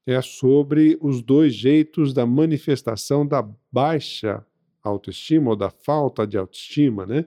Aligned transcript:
é 0.05 0.21
sobre 0.21 0.97
os 1.01 1.21
dois 1.21 1.53
jeitos 1.53 2.13
da 2.13 2.25
manifestação 2.25 3.27
da 3.27 3.47
baixa 3.71 4.45
autoestima 4.81 5.49
ou 5.49 5.55
da 5.55 5.69
falta 5.69 6.25
de 6.25 6.37
autoestima, 6.37 7.05
né? 7.05 7.25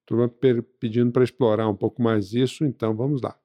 Estou 0.00 0.28
pedindo 0.80 1.12
para 1.12 1.24
explorar 1.24 1.68
um 1.68 1.76
pouco 1.76 2.02
mais 2.02 2.32
isso, 2.32 2.64
então 2.64 2.94
vamos 2.96 3.20
lá. 3.22 3.38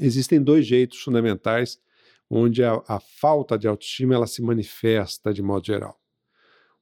Existem 0.00 0.42
dois 0.42 0.66
jeitos 0.66 1.00
fundamentais 1.00 1.80
onde 2.28 2.62
a, 2.62 2.82
a 2.86 3.00
falta 3.00 3.58
de 3.58 3.66
autoestima 3.66 4.14
ela 4.14 4.26
se 4.26 4.42
manifesta 4.42 5.32
de 5.32 5.42
modo 5.42 5.66
geral. 5.66 5.98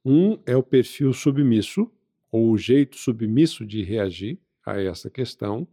Um 0.04 0.38
é 0.44 0.56
o 0.56 0.62
perfil 0.62 1.12
submisso, 1.12 1.90
ou 2.30 2.50
o 2.50 2.58
jeito 2.58 2.96
submisso 2.96 3.64
de 3.64 3.82
reagir 3.82 4.40
a 4.66 4.80
essa 4.80 5.08
questão, 5.08 5.68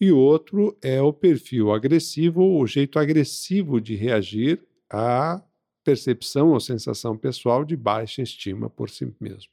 e 0.00 0.12
outro 0.12 0.76
é 0.82 1.00
o 1.02 1.12
perfil 1.12 1.72
agressivo, 1.72 2.42
o 2.42 2.66
jeito 2.66 2.98
agressivo 2.98 3.80
de 3.80 3.94
reagir 3.94 4.62
à 4.90 5.42
percepção 5.84 6.50
ou 6.52 6.60
sensação 6.60 7.16
pessoal 7.16 7.64
de 7.64 7.76
baixa 7.76 8.22
estima 8.22 8.70
por 8.70 8.90
si 8.90 9.12
mesmo. 9.20 9.50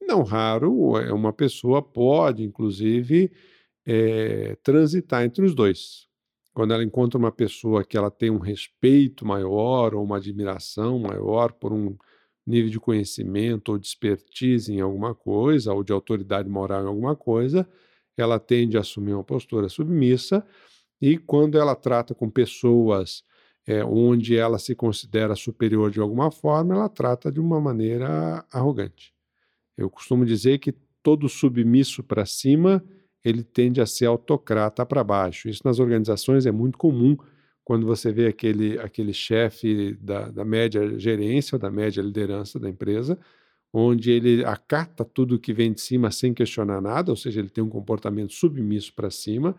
Não 0.00 0.22
raro, 0.22 0.98
é, 0.98 1.12
uma 1.12 1.32
pessoa 1.32 1.82
pode, 1.82 2.42
inclusive, 2.42 3.32
é, 3.84 4.56
transitar 4.62 5.24
entre 5.24 5.44
os 5.44 5.54
dois 5.54 6.06
quando 6.56 6.72
ela 6.72 6.82
encontra 6.82 7.18
uma 7.18 7.30
pessoa 7.30 7.84
que 7.84 7.98
ela 7.98 8.10
tem 8.10 8.30
um 8.30 8.38
respeito 8.38 9.26
maior 9.26 9.94
ou 9.94 10.02
uma 10.02 10.16
admiração 10.16 10.98
maior 10.98 11.52
por 11.52 11.70
um 11.70 11.94
nível 12.46 12.70
de 12.70 12.80
conhecimento 12.80 13.72
ou 13.72 13.78
de 13.78 13.86
expertise 13.86 14.72
em 14.72 14.80
alguma 14.80 15.14
coisa, 15.14 15.74
ou 15.74 15.84
de 15.84 15.92
autoridade 15.92 16.48
moral 16.48 16.84
em 16.84 16.86
alguma 16.86 17.14
coisa, 17.14 17.68
ela 18.16 18.38
tende 18.38 18.76
a 18.76 18.80
assumir 18.80 19.14
uma 19.14 19.24
postura 19.24 19.68
submissa, 19.68 20.44
e 21.00 21.18
quando 21.18 21.58
ela 21.58 21.74
trata 21.74 22.14
com 22.14 22.30
pessoas 22.30 23.22
é, 23.66 23.84
onde 23.84 24.36
ela 24.36 24.58
se 24.58 24.74
considera 24.74 25.34
superior 25.34 25.90
de 25.90 26.00
alguma 26.00 26.30
forma, 26.30 26.74
ela 26.74 26.88
trata 26.88 27.30
de 27.30 27.40
uma 27.40 27.60
maneira 27.60 28.44
arrogante. 28.50 29.12
Eu 29.76 29.90
costumo 29.90 30.24
dizer 30.24 30.58
que 30.58 30.72
todo 31.02 31.28
submisso 31.28 32.02
para 32.02 32.24
cima 32.24 32.82
ele 33.24 33.42
tende 33.42 33.80
a 33.80 33.86
ser 33.86 34.06
autocrata 34.06 34.86
para 34.86 35.02
baixo. 35.02 35.48
Isso 35.48 35.62
nas 35.64 35.80
organizações 35.80 36.46
é 36.46 36.52
muito 36.52 36.78
comum 36.78 37.16
quando 37.64 37.84
você 37.84 38.12
vê 38.12 38.28
aquele, 38.28 38.78
aquele 38.78 39.12
chefe 39.12 39.94
da, 40.00 40.30
da 40.30 40.44
média 40.44 40.96
gerência 40.98 41.56
ou 41.56 41.58
da 41.58 41.68
média 41.68 42.00
liderança 42.00 42.60
da 42.60 42.68
empresa, 42.68 43.18
onde 43.72 44.10
ele 44.10 44.44
acata 44.44 45.04
tudo 45.04 45.38
que 45.38 45.52
vem 45.52 45.72
de 45.72 45.80
cima 45.80 46.10
sem 46.10 46.32
questionar 46.32 46.80
nada, 46.80 47.10
ou 47.10 47.16
seja, 47.16 47.40
ele 47.40 47.50
tem 47.50 47.62
um 47.62 47.68
comportamento 47.68 48.32
submisso 48.32 48.92
para 48.94 49.10
cima, 49.10 49.54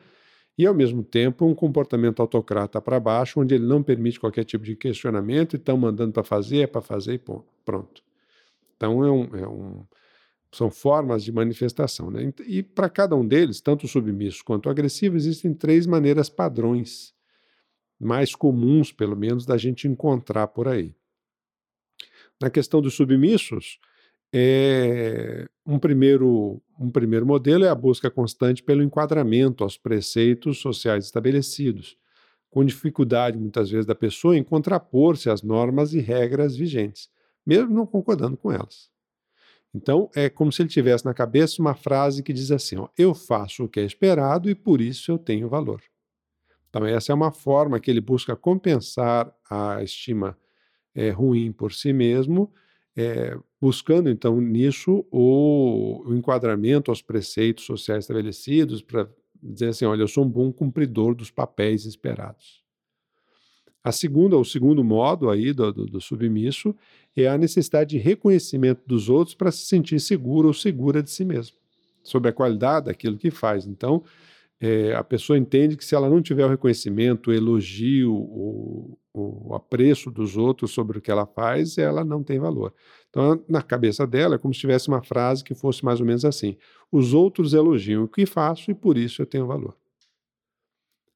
e 0.57 0.65
ao 0.65 0.73
mesmo 0.73 1.03
tempo 1.03 1.45
um 1.45 1.53
comportamento 1.53 2.19
autocrata 2.19 2.81
para 2.81 2.99
baixo, 2.99 3.39
onde 3.39 3.53
ele 3.53 3.65
não 3.65 3.83
permite 3.83 4.19
qualquer 4.19 4.43
tipo 4.43 4.63
de 4.63 4.75
questionamento 4.75 5.53
e 5.53 5.57
estão 5.57 5.77
mandando 5.77 6.13
para 6.13 6.23
fazer, 6.23 6.61
é 6.61 6.67
para 6.67 6.81
fazer 6.81 7.13
e 7.13 7.21
pronto. 7.63 8.01
Então 8.75 9.03
é 9.05 9.11
um, 9.11 9.35
é 9.35 9.47
um 9.47 9.85
são 10.51 10.71
formas 10.71 11.23
de 11.23 11.31
manifestação. 11.31 12.09
Né? 12.09 12.33
E 12.45 12.63
para 12.63 12.89
cada 12.89 13.15
um 13.15 13.27
deles, 13.27 13.61
tanto 13.61 13.87
submisso 13.87 14.43
quanto 14.43 14.69
agressivo, 14.69 15.15
existem 15.15 15.53
três 15.53 15.85
maneiras 15.85 16.29
padrões, 16.29 17.13
mais 17.99 18.33
comuns, 18.33 18.91
pelo 18.91 19.15
menos, 19.15 19.45
da 19.45 19.57
gente 19.57 19.87
encontrar 19.87 20.47
por 20.47 20.67
aí. 20.67 20.95
Na 22.41 22.49
questão 22.49 22.81
dos 22.81 22.93
submissos, 22.93 23.79
é, 24.33 25.47
um, 25.65 25.79
primeiro, 25.79 26.61
um 26.79 26.89
primeiro 26.91 27.25
modelo 27.25 27.63
é 27.63 27.69
a 27.69 27.75
busca 27.75 28.09
constante 28.09 28.61
pelo 28.61 28.83
enquadramento 28.83 29.63
aos 29.63 29.77
preceitos 29.77 30.59
sociais 30.59 31.05
estabelecidos, 31.05 31.97
com 32.49 32.65
dificuldade, 32.65 33.37
muitas 33.37 33.69
vezes, 33.69 33.85
da 33.85 33.95
pessoa 33.95 34.37
em 34.37 34.43
contrapor-se 34.43 35.29
às 35.29 35.41
normas 35.41 35.93
e 35.93 35.99
regras 35.99 36.55
vigentes, 36.55 37.09
mesmo 37.45 37.73
não 37.73 37.85
concordando 37.85 38.37
com 38.37 38.51
elas. 38.51 38.89
Então, 39.73 40.09
é 40.15 40.29
como 40.29 40.51
se 40.51 40.61
ele 40.61 40.69
tivesse 40.69 41.05
na 41.05 41.13
cabeça 41.13 41.61
uma 41.61 41.75
frase 41.75 42.23
que 42.23 42.33
diz 42.33 42.51
assim: 42.51 42.77
ó, 42.77 42.87
Eu 42.97 43.13
faço 43.13 43.65
o 43.65 43.69
que 43.69 43.79
é 43.79 43.83
esperado 43.83 44.49
e 44.49 44.55
por 44.55 44.81
isso 44.81 45.11
eu 45.11 45.17
tenho 45.17 45.49
valor. 45.49 45.81
Então, 46.69 46.85
essa 46.85 47.11
é 47.11 47.15
uma 47.15 47.31
forma 47.31 47.79
que 47.79 47.89
ele 47.89 48.01
busca 48.01 48.35
compensar 48.35 49.31
a 49.49 49.81
estima 49.83 50.37
é, 50.95 51.09
ruim 51.09 51.51
por 51.51 51.73
si 51.73 51.93
mesmo, 51.93 52.51
é, 52.97 53.37
buscando 53.61 54.09
então 54.09 54.41
nisso 54.41 55.05
o, 55.11 56.01
o 56.03 56.15
enquadramento 56.15 56.89
aos 56.89 56.99
preceitos 56.99 57.63
sociais 57.63 58.05
estabelecidos, 58.05 58.81
para 58.81 59.07
dizer 59.41 59.69
assim: 59.69 59.85
olha, 59.85 60.01
eu 60.01 60.07
sou 60.07 60.25
um 60.25 60.29
bom 60.29 60.51
cumpridor 60.51 61.13
dos 61.13 61.29
papéis 61.29 61.85
esperados. 61.85 62.65
A 63.83 63.91
segunda, 63.91 64.35
o 64.35 64.43
segundo 64.43 64.83
modo 64.83 65.29
aí 65.29 65.53
do, 65.53 65.71
do, 65.71 65.85
do 65.85 66.01
submisso 66.01 66.75
é 67.15 67.27
a 67.27 67.37
necessidade 67.37 67.91
de 67.91 67.97
reconhecimento 67.99 68.81
dos 68.85 69.09
outros 69.09 69.35
para 69.35 69.51
se 69.51 69.65
sentir 69.65 69.99
seguro 69.99 70.47
ou 70.47 70.53
segura 70.53 71.01
de 71.01 71.11
si 71.11 71.23
mesmo, 71.23 71.55
sobre 72.03 72.29
a 72.29 72.33
qualidade 72.33 72.87
daquilo 72.87 73.17
que 73.17 73.29
faz. 73.29 73.67
Então, 73.67 74.03
é, 74.59 74.93
a 74.95 75.03
pessoa 75.03 75.37
entende 75.37 75.77
que 75.77 75.85
se 75.85 75.93
ela 75.93 76.09
não 76.09 76.21
tiver 76.21 76.45
o 76.45 76.49
reconhecimento, 76.49 77.29
o 77.29 77.33
elogio, 77.33 78.11
o, 78.13 78.97
o 79.13 79.53
apreço 79.53 80.09
dos 80.09 80.35
outros 80.35 80.71
sobre 80.71 80.97
o 80.97 81.01
que 81.01 81.11
ela 81.11 81.25
faz, 81.27 81.77
ela 81.77 82.03
não 82.03 82.23
tem 82.23 82.39
valor. 82.39 82.73
Então, 83.09 83.43
na 83.47 83.61
cabeça 83.61 84.05
dela, 84.07 84.35
é 84.35 84.37
como 84.37 84.53
se 84.53 84.59
tivesse 84.59 84.87
uma 84.87 85.03
frase 85.03 85.43
que 85.43 85.53
fosse 85.53 85.85
mais 85.85 85.99
ou 85.99 86.05
menos 86.05 86.25
assim: 86.25 86.57
os 86.91 87.13
outros 87.13 87.53
elogiam 87.53 88.03
o 88.03 88.07
que 88.07 88.25
faço 88.25 88.71
e 88.71 88.73
por 88.73 88.97
isso 88.97 89.21
eu 89.21 89.25
tenho 89.25 89.45
valor. 89.45 89.75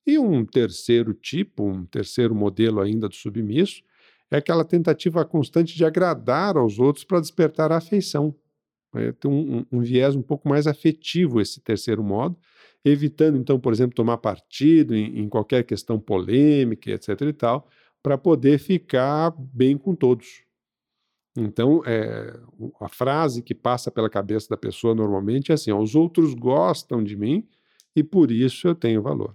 E 0.06 0.18
um 0.18 0.46
terceiro 0.46 1.14
tipo, 1.14 1.64
um 1.64 1.86
terceiro 1.86 2.34
modelo 2.34 2.80
ainda 2.80 3.08
do 3.08 3.16
submisso, 3.16 3.84
é 4.30 4.38
aquela 4.38 4.64
tentativa 4.64 5.24
constante 5.26 5.76
de 5.76 5.84
agradar 5.84 6.58
aos 6.58 6.80
outros 6.80 7.04
para 7.04 7.20
despertar 7.20 7.72
a 7.72 7.78
afeição. 7.78 8.34
É, 8.96 9.12
tem 9.12 9.30
um, 9.30 9.58
um, 9.58 9.66
um, 9.72 9.82
viés 9.82 10.16
um 10.16 10.22
pouco 10.22 10.50
mais 10.50 10.68
afetivo 10.68 11.40
esse 11.40 11.62
terceiro 11.62 12.04
modo, 12.04 12.38
evitando, 12.84 13.38
então, 13.38 13.60
por 13.60 13.72
exemplo, 13.74 13.96
tomar 13.96 14.18
partido 14.18 14.96
em, 14.96 15.20
em 15.20 15.30
qualquer 15.30 15.64
questão 15.64 16.00
polêmica, 16.00 16.92
etc. 16.92 17.22
e 17.22 17.34
tal, 17.34 17.68
para 18.02 18.18
poder 18.18 18.60
ficar 18.60 19.32
bem 19.38 19.78
com 19.78 19.96
todos. 19.96 20.44
Então, 21.38 21.82
é, 21.86 22.38
a 22.82 22.90
frase 22.90 23.42
que 23.42 23.56
passa 23.56 23.90
pela 23.90 24.10
cabeça 24.10 24.50
da 24.50 24.58
pessoa 24.58 24.94
normalmente 24.94 25.52
é 25.52 25.56
assim: 25.56 25.72
ó, 25.72 25.80
os 25.80 25.96
outros 25.96 26.34
gostam 26.34 27.04
de 27.04 27.16
mim 27.16 27.48
e 27.96 28.04
por 28.04 28.32
isso 28.32 28.68
eu 28.68 28.76
tenho 28.76 29.02
valor. 29.02 29.34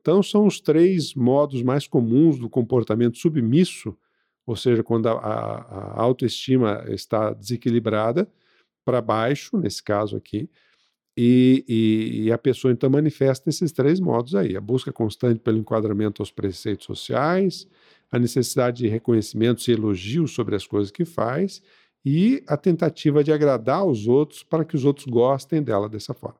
Então, 0.00 0.22
são 0.22 0.46
os 0.46 0.60
três 0.60 1.14
modos 1.14 1.62
mais 1.62 1.86
comuns 1.86 2.38
do 2.38 2.48
comportamento 2.48 3.18
submisso 3.18 3.96
ou 4.48 4.56
seja, 4.56 4.82
quando 4.82 5.06
a, 5.08 5.12
a, 5.12 5.56
a 6.00 6.00
autoestima 6.00 6.82
está 6.88 7.34
desequilibrada 7.34 8.26
para 8.82 9.02
baixo, 9.02 9.58
nesse 9.58 9.82
caso 9.82 10.16
aqui, 10.16 10.48
e, 11.20 11.64
e, 11.66 12.22
e, 12.26 12.32
a 12.32 12.38
pessoa 12.38 12.70
então 12.70 12.88
manifesta 12.88 13.50
esses 13.50 13.72
três 13.72 13.98
modos 13.98 14.36
aí: 14.36 14.56
a 14.56 14.60
busca 14.60 14.92
constante 14.92 15.40
pelo 15.40 15.58
enquadramento 15.58 16.22
aos 16.22 16.30
preceitos 16.30 16.86
sociais, 16.86 17.66
a 18.08 18.20
necessidade 18.20 18.84
de 18.84 18.86
reconhecimento 18.86 19.68
e 19.68 19.72
elogios 19.72 20.32
sobre 20.32 20.54
as 20.54 20.64
coisas 20.64 20.92
que 20.92 21.04
faz, 21.04 21.60
e 22.04 22.40
a 22.46 22.56
tentativa 22.56 23.24
de 23.24 23.32
agradar 23.32 23.84
os 23.84 24.06
outros 24.06 24.44
para 24.44 24.64
que 24.64 24.76
os 24.76 24.84
outros 24.84 25.06
gostem 25.06 25.60
dela 25.60 25.88
dessa 25.88 26.14
forma. 26.14 26.38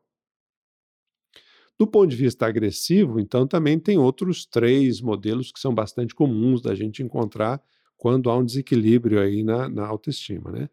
Do 1.76 1.84
ponto 1.84 2.06
de 2.06 2.16
vista 2.16 2.46
agressivo, 2.46 3.19
então, 3.19 3.48
também 3.48 3.81
tem 3.81 3.98
outros 3.98 4.46
três 4.46 5.00
modelos 5.00 5.50
que 5.50 5.58
são 5.58 5.74
bastante 5.74 6.14
comuns 6.14 6.62
da 6.62 6.76
gente 6.76 7.02
encontrar 7.02 7.60
quando 7.96 8.31
há 8.31 8.36
um 8.38 8.44
desequilíbrio 8.44 9.20
aí 9.20 9.42
na, 9.42 9.69
na 9.69 9.84
autoestima. 9.84 10.52
Né? 10.52 10.70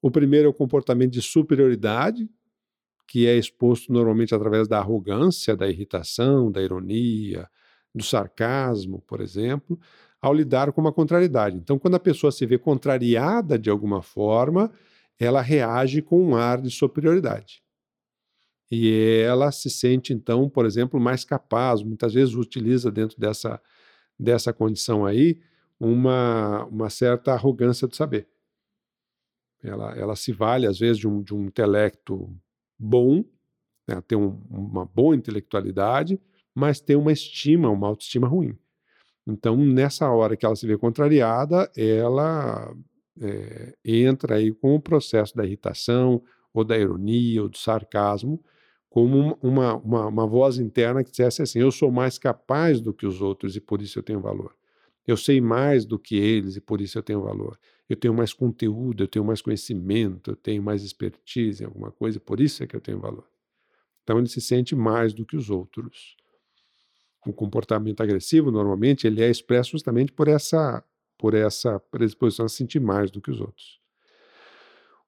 O 0.00 0.10
primeiro 0.10 0.46
é 0.46 0.50
o 0.50 0.54
comportamento 0.54 1.12
de 1.12 1.20
superioridade, 1.20 2.26
que 3.06 3.26
é 3.26 3.36
exposto 3.36 3.92
normalmente 3.92 4.34
através 4.34 4.66
da 4.66 4.78
arrogância, 4.78 5.56
da 5.56 5.68
irritação, 5.68 6.50
da 6.50 6.62
ironia, 6.62 7.48
do 7.94 8.02
sarcasmo, 8.02 9.02
por 9.06 9.20
exemplo, 9.20 9.78
ao 10.20 10.32
lidar 10.32 10.72
com 10.72 10.80
uma 10.80 10.92
contrariedade. 10.92 11.56
Então, 11.56 11.78
quando 11.78 11.94
a 11.94 12.00
pessoa 12.00 12.32
se 12.32 12.46
vê 12.46 12.58
contrariada 12.58 13.58
de 13.58 13.70
alguma 13.70 14.02
forma, 14.02 14.72
ela 15.18 15.40
reage 15.40 16.02
com 16.02 16.20
um 16.22 16.34
ar 16.34 16.60
de 16.60 16.70
superioridade. 16.70 17.62
E 18.70 19.22
ela 19.24 19.52
se 19.52 19.70
sente, 19.70 20.12
então, 20.12 20.48
por 20.48 20.66
exemplo, 20.66 20.98
mais 20.98 21.24
capaz, 21.24 21.82
muitas 21.82 22.14
vezes 22.14 22.34
utiliza 22.34 22.90
dentro 22.90 23.20
dessa, 23.20 23.60
dessa 24.18 24.52
condição 24.52 25.04
aí 25.04 25.38
uma, 25.78 26.64
uma 26.64 26.90
certa 26.90 27.32
arrogância 27.32 27.86
do 27.86 27.94
saber. 27.94 28.26
Ela, 29.62 29.94
ela 29.96 30.16
se 30.16 30.32
vale, 30.32 30.66
às 30.66 30.78
vezes, 30.78 30.98
de 30.98 31.06
um, 31.06 31.22
de 31.22 31.34
um 31.34 31.44
intelecto 31.44 32.34
bom, 32.78 33.24
né, 33.88 34.00
tem 34.06 34.16
um, 34.16 34.40
uma 34.50 34.84
boa 34.84 35.14
intelectualidade, 35.14 36.20
mas 36.54 36.80
tem 36.80 36.96
uma 36.96 37.12
estima, 37.12 37.68
uma 37.70 37.88
autoestima 37.88 38.28
ruim. 38.28 38.56
Então, 39.26 39.56
nessa 39.56 40.10
hora 40.10 40.36
que 40.36 40.44
ela 40.44 40.56
se 40.56 40.66
vê 40.66 40.76
contrariada, 40.76 41.70
ela 41.76 42.74
é, 43.20 43.74
entra 43.84 44.36
aí 44.36 44.52
com 44.52 44.74
o 44.74 44.80
processo 44.80 45.34
da 45.36 45.44
irritação, 45.44 46.22
ou 46.52 46.64
da 46.64 46.78
ironia, 46.78 47.42
ou 47.42 47.48
do 47.48 47.58
sarcasmo, 47.58 48.42
como 48.88 49.36
uma, 49.42 49.74
uma, 49.74 50.06
uma 50.06 50.26
voz 50.26 50.58
interna 50.58 51.02
que 51.02 51.10
dissesse 51.10 51.42
assim: 51.42 51.58
eu 51.58 51.72
sou 51.72 51.90
mais 51.90 52.18
capaz 52.18 52.80
do 52.80 52.94
que 52.94 53.06
os 53.06 53.20
outros 53.20 53.56
e 53.56 53.60
por 53.60 53.82
isso 53.82 53.98
eu 53.98 54.02
tenho 54.02 54.20
valor. 54.20 54.54
Eu 55.06 55.16
sei 55.16 55.40
mais 55.40 55.84
do 55.84 55.98
que 55.98 56.16
eles 56.16 56.56
e 56.56 56.60
por 56.60 56.80
isso 56.80 56.96
eu 56.96 57.02
tenho 57.02 57.20
valor. 57.22 57.58
Eu 57.88 57.96
tenho 57.96 58.14
mais 58.14 58.32
conteúdo, 58.32 59.04
eu 59.04 59.08
tenho 59.08 59.24
mais 59.24 59.42
conhecimento, 59.42 60.30
eu 60.30 60.36
tenho 60.36 60.62
mais 60.62 60.82
expertise 60.82 61.62
em 61.62 61.66
alguma 61.66 61.90
coisa 61.90 62.18
por 62.18 62.40
isso 62.40 62.62
é 62.62 62.66
que 62.66 62.74
eu 62.74 62.80
tenho 62.80 62.98
valor. 62.98 63.28
Então 64.02 64.18
ele 64.18 64.28
se 64.28 64.40
sente 64.40 64.74
mais 64.74 65.12
do 65.12 65.24
que 65.24 65.36
os 65.36 65.50
outros. 65.50 66.16
O 67.26 67.32
comportamento 67.32 68.02
agressivo, 68.02 68.50
normalmente, 68.50 69.06
ele 69.06 69.22
é 69.22 69.30
expresso 69.30 69.70
justamente 69.72 70.12
por 70.12 70.28
essa, 70.28 70.84
por 71.16 71.32
essa 71.32 71.80
predisposição 71.90 72.44
a 72.44 72.48
se 72.48 72.56
sentir 72.56 72.80
mais 72.80 73.10
do 73.10 73.20
que 73.20 73.30
os 73.30 73.40
outros. 73.40 73.80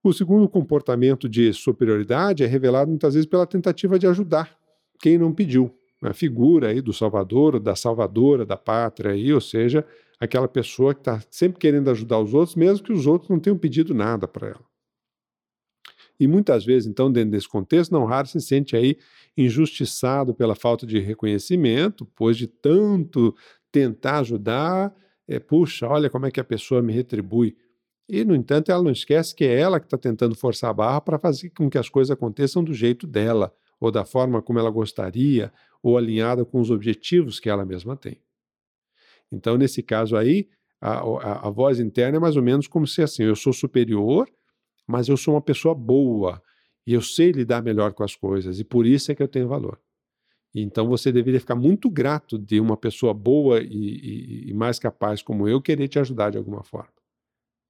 O 0.02 0.12
segundo 0.12 0.48
comportamento 0.48 1.28
de 1.28 1.52
superioridade 1.52 2.42
é 2.42 2.46
revelado 2.46 2.88
muitas 2.88 3.14
vezes 3.14 3.28
pela 3.28 3.46
tentativa 3.46 3.98
de 3.98 4.06
ajudar 4.06 4.56
quem 4.98 5.18
não 5.18 5.32
pediu. 5.32 5.74
A 6.02 6.12
figura 6.12 6.68
aí 6.68 6.80
do 6.80 6.92
salvador, 6.92 7.58
da 7.58 7.74
salvadora 7.74 8.44
da 8.44 8.56
pátria, 8.56 9.12
aí, 9.12 9.32
ou 9.32 9.40
seja, 9.40 9.86
aquela 10.18 10.48
pessoa 10.48 10.94
que 10.94 11.00
está 11.00 11.22
sempre 11.30 11.58
querendo 11.58 11.90
ajudar 11.90 12.18
os 12.18 12.34
outros, 12.34 12.56
mesmo 12.56 12.84
que 12.84 12.92
os 12.92 13.06
outros 13.06 13.30
não 13.30 13.38
tenham 13.38 13.58
pedido 13.58 13.94
nada 13.94 14.26
para 14.26 14.48
ela. 14.48 14.64
E 16.18 16.26
muitas 16.26 16.64
vezes, 16.64 16.88
então, 16.88 17.12
dentro 17.12 17.32
desse 17.32 17.48
contexto, 17.48 17.92
não 17.92 18.04
raro 18.04 18.26
se 18.26 18.40
sente 18.40 18.74
aí 18.74 18.96
injustiçado 19.36 20.34
pela 20.34 20.54
falta 20.54 20.86
de 20.86 20.98
reconhecimento, 20.98 22.06
pois 22.16 22.36
de 22.36 22.46
tanto 22.46 23.34
tentar 23.70 24.20
ajudar, 24.20 24.94
é, 25.28 25.38
puxa, 25.38 25.86
olha 25.86 26.08
como 26.08 26.24
é 26.26 26.30
que 26.30 26.40
a 26.40 26.44
pessoa 26.44 26.80
me 26.80 26.92
retribui. 26.92 27.54
E, 28.08 28.24
no 28.24 28.34
entanto, 28.34 28.70
ela 28.70 28.82
não 28.82 28.90
esquece 28.90 29.34
que 29.34 29.44
é 29.44 29.60
ela 29.60 29.78
que 29.78 29.86
está 29.86 29.98
tentando 29.98 30.34
forçar 30.34 30.70
a 30.70 30.74
barra 30.74 31.00
para 31.00 31.18
fazer 31.18 31.50
com 31.50 31.68
que 31.68 31.76
as 31.76 31.88
coisas 31.88 32.10
aconteçam 32.10 32.64
do 32.64 32.72
jeito 32.72 33.06
dela, 33.06 33.52
ou 33.78 33.90
da 33.90 34.04
forma 34.04 34.40
como 34.40 34.58
ela 34.58 34.70
gostaria, 34.70 35.52
ou 35.82 35.98
alinhada 35.98 36.44
com 36.44 36.60
os 36.60 36.70
objetivos 36.70 37.38
que 37.38 37.50
ela 37.50 37.64
mesma 37.64 37.94
tem. 37.94 38.18
Então, 39.32 39.56
nesse 39.56 39.82
caso 39.82 40.16
aí, 40.16 40.48
a, 40.80 40.98
a, 41.00 41.48
a 41.48 41.50
voz 41.50 41.80
interna 41.80 42.16
é 42.16 42.20
mais 42.20 42.36
ou 42.36 42.42
menos 42.42 42.66
como 42.66 42.86
se 42.86 43.02
assim: 43.02 43.24
eu 43.24 43.36
sou 43.36 43.52
superior, 43.52 44.28
mas 44.86 45.08
eu 45.08 45.16
sou 45.16 45.34
uma 45.34 45.42
pessoa 45.42 45.74
boa, 45.74 46.42
e 46.86 46.92
eu 46.92 47.02
sei 47.02 47.32
lidar 47.32 47.62
melhor 47.62 47.92
com 47.92 48.04
as 48.04 48.14
coisas, 48.14 48.60
e 48.60 48.64
por 48.64 48.86
isso 48.86 49.10
é 49.10 49.14
que 49.14 49.22
eu 49.22 49.28
tenho 49.28 49.48
valor. 49.48 49.80
Então 50.54 50.88
você 50.88 51.12
deveria 51.12 51.40
ficar 51.40 51.54
muito 51.54 51.90
grato 51.90 52.38
de 52.38 52.58
uma 52.60 52.76
pessoa 52.76 53.12
boa 53.12 53.60
e, 53.60 53.66
e, 53.66 54.50
e 54.50 54.54
mais 54.54 54.78
capaz 54.78 55.20
como 55.20 55.46
eu 55.46 55.60
querer 55.60 55.86
te 55.88 55.98
ajudar 55.98 56.30
de 56.30 56.38
alguma 56.38 56.62
forma. 56.62 56.92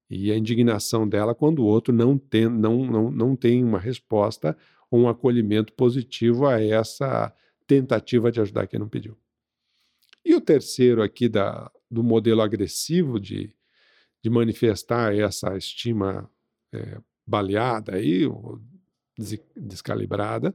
E 0.09 0.31
a 0.31 0.37
indignação 0.37 1.09
dela 1.09 1.35
quando 1.35 1.61
o 1.61 1.67
outro 1.67 1.93
não 1.93 2.17
tem, 2.17 2.49
não, 2.49 2.87
não, 2.87 3.11
não 3.11 3.35
tem 3.35 3.65
uma 3.65 3.79
resposta 3.79 4.57
ou 4.89 5.01
um 5.01 5.09
acolhimento 5.09 5.73
positivo 5.73 6.47
a 6.47 6.63
essa 6.63 7.35
tentativa 7.67 8.31
de 8.31 8.41
ajudar 8.41 8.69
quem 8.69 8.79
não 8.79 8.89
pediu. 8.89 9.17
E 10.27 10.35
o 10.35 10.41
terceiro 10.41 11.05
aqui 11.05 11.29
da, 11.29 11.71
do 11.89 12.03
modelo 12.03 12.43
agressivo 12.43 13.21
de, 13.21 13.55
de 14.21 14.29
manifestar 14.29 15.15
essa 15.15 15.57
estima 15.57 16.29
é, 16.75 16.99
baleada 17.25 17.95
aí, 17.95 18.23
descalibrada, 19.57 20.53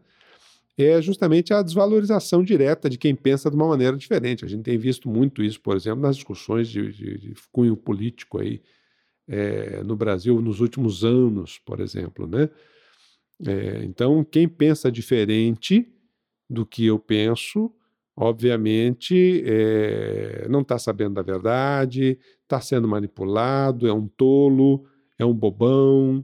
é 0.77 1.01
justamente 1.01 1.53
a 1.53 1.62
desvalorização 1.62 2.44
direta 2.44 2.89
de 2.89 2.97
quem 2.97 3.15
pensa 3.15 3.50
de 3.50 3.56
uma 3.56 3.68
maneira 3.68 3.95
diferente. 3.95 4.44
A 4.44 4.47
gente 4.50 4.63
tem 4.63 4.77
visto 4.77 5.07
muito 5.07 5.41
isso, 5.41 5.62
por 5.62 5.77
exemplo, 5.77 6.01
nas 6.01 6.17
discussões 6.17 6.67
de, 6.67 6.91
de, 6.91 7.17
de 7.17 7.33
cunho 7.50 7.77
político 7.77 8.41
aí, 8.41 8.62
é, 9.25 9.81
no 9.83 9.95
Brasil 9.95 10.41
nos 10.41 10.59
últimos 10.59 11.06
anos, 11.06 11.59
por 11.59 11.79
exemplo, 11.79 12.27
né? 12.27 12.50
É, 13.47 13.85
então, 13.85 14.21
quem 14.21 14.50
pensa 14.50 14.91
diferente 14.91 15.88
do 16.50 16.65
que 16.65 16.85
eu 16.85 17.00
penso, 17.00 17.74
obviamente, 18.21 19.41
é, 19.47 20.45
não 20.47 20.61
está 20.61 20.77
sabendo 20.77 21.15
da 21.15 21.23
verdade, 21.23 22.19
está 22.43 22.61
sendo 22.61 22.87
manipulado, 22.87 23.87
é 23.87 23.93
um 23.93 24.07
tolo, 24.07 24.85
é 25.17 25.25
um 25.25 25.33
bobão, 25.33 26.23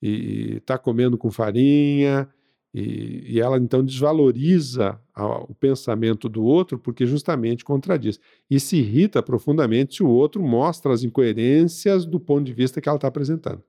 e 0.00 0.58
está 0.58 0.78
comendo 0.78 1.18
com 1.18 1.32
farinha, 1.32 2.28
e, 2.72 3.24
e, 3.34 3.40
ela 3.40 3.58
então 3.58 3.84
desvaloriza 3.84 5.00
a, 5.12 5.42
o 5.42 5.52
pensamento 5.52 6.28
do 6.28 6.44
outro 6.44 6.78
porque 6.78 7.04
justamente 7.06 7.64
contradiz. 7.64 8.20
E 8.48 8.60
se 8.60 8.76
irrita 8.76 9.20
profundamente 9.20 9.96
se 9.96 10.02
o 10.04 10.08
outro 10.08 10.40
mostra 10.40 10.92
as 10.92 11.02
incoerências 11.02 12.06
do 12.06 12.20
ponto 12.20 12.44
de 12.44 12.52
vista 12.52 12.80
que 12.80 12.88
ela 12.88 12.96
está 12.96 13.08
apresentando. 13.08 13.64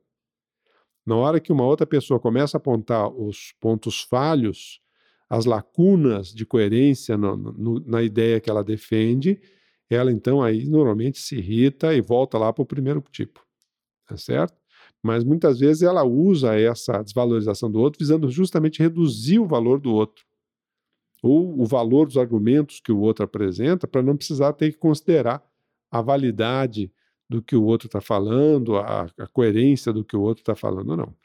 Na 1.04 1.16
hora 1.16 1.40
que 1.40 1.52
uma 1.52 1.66
outra 1.66 1.88
pessoa 1.88 2.20
começa 2.20 2.56
a 2.56 2.60
apontar 2.60 3.10
os 3.10 3.52
pontos 3.60 4.02
falhos, 4.04 4.80
as 5.30 5.46
lacunas 5.46 6.34
de 6.34 6.46
coerência 6.46 7.18
no, 7.18 7.36
no, 7.36 7.80
na 7.86 8.04
ideia 8.04 8.40
que 8.40 8.50
ela 8.50 8.64
defende, 8.64 9.40
ela 9.90 10.12
então 10.12 10.42
aí 10.42 10.66
normalmente 10.66 11.20
se 11.20 11.38
irrita 11.38 11.94
e 11.94 12.02
volta 12.02 12.38
lá 12.38 12.52
para 12.52 12.62
o 12.62 12.66
primeiro 12.66 13.04
tipo. 13.12 13.44
Tá 14.08 14.18
certo? 14.18 14.56
Mas 15.02 15.24
muitas 15.24 15.60
vezes 15.60 15.84
ela 15.84 16.04
usa 16.04 16.56
essa 16.56 17.02
desvalorização 17.02 17.70
do 17.70 17.80
outro 17.80 18.00
visando 18.00 18.30
justamente 18.30 18.82
reduzir 18.82 19.40
o 19.40 19.48
valor 19.48 19.80
do 19.80 19.94
outro. 19.94 20.26
Ou 21.22 21.60
o 21.62 21.66
valor 21.66 22.06
dos 22.06 22.18
argumentos 22.18 22.80
que 22.80 22.92
o 22.92 23.00
outro 23.00 23.24
apresenta, 23.24 23.88
para 23.88 24.02
não 24.02 24.16
precisar 24.16 24.54
ter 24.54 24.72
que 24.72 24.78
considerar 24.78 25.42
a 25.90 26.02
validade 26.02 26.92
do 27.30 27.42
que 27.42 27.56
o 27.56 27.64
outro 27.64 27.88
está 27.88 28.02
falando, 28.02 28.78
a, 28.78 29.08
a, 29.18 29.28
coerência 29.28 29.94
do 29.94 30.04
que 30.04 30.16
o 30.16 30.22
outro 30.22 30.42
está 30.42 30.56
falando, 30.56 30.96
não. 30.98 31.16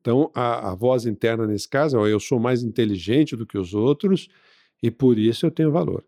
Então, 0.00 0.30
a, 0.34 0.70
a, 0.70 0.74
voz 0.74 1.04
interna 1.04 1.46
nesse 1.46 1.68
caso 1.68 2.04
é: 2.04 2.12
eu 2.12 2.20
sou 2.20 2.38
mais 2.38 2.62
inteligente 2.62 3.36
do 3.36 3.46
que 3.46 3.58
os 3.58 3.74
outros 3.74 4.28
e 4.82 4.90
por 4.90 5.18
isso 5.18 5.46
eu 5.46 5.50
tenho 5.50 5.70
valor. 5.70 6.04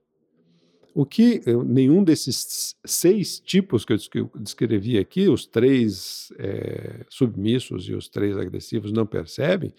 O 0.95 1.07
que 1.07 1.41
nenhum 1.65 2.05
desses 2.05 2.77
seis 2.85 3.41
tipos 3.41 3.85
que 3.85 3.95
eu 3.95 4.31
descrevi 4.37 4.99
aqui, 4.99 5.27
os 5.27 5.47
três 5.47 6.31
é, 6.39 7.07
submissos 7.09 7.89
e 7.89 7.95
os 7.95 8.09
três 8.09 8.37
agressivos, 8.37 8.93
não 8.93 9.07
percebem, 9.07 9.73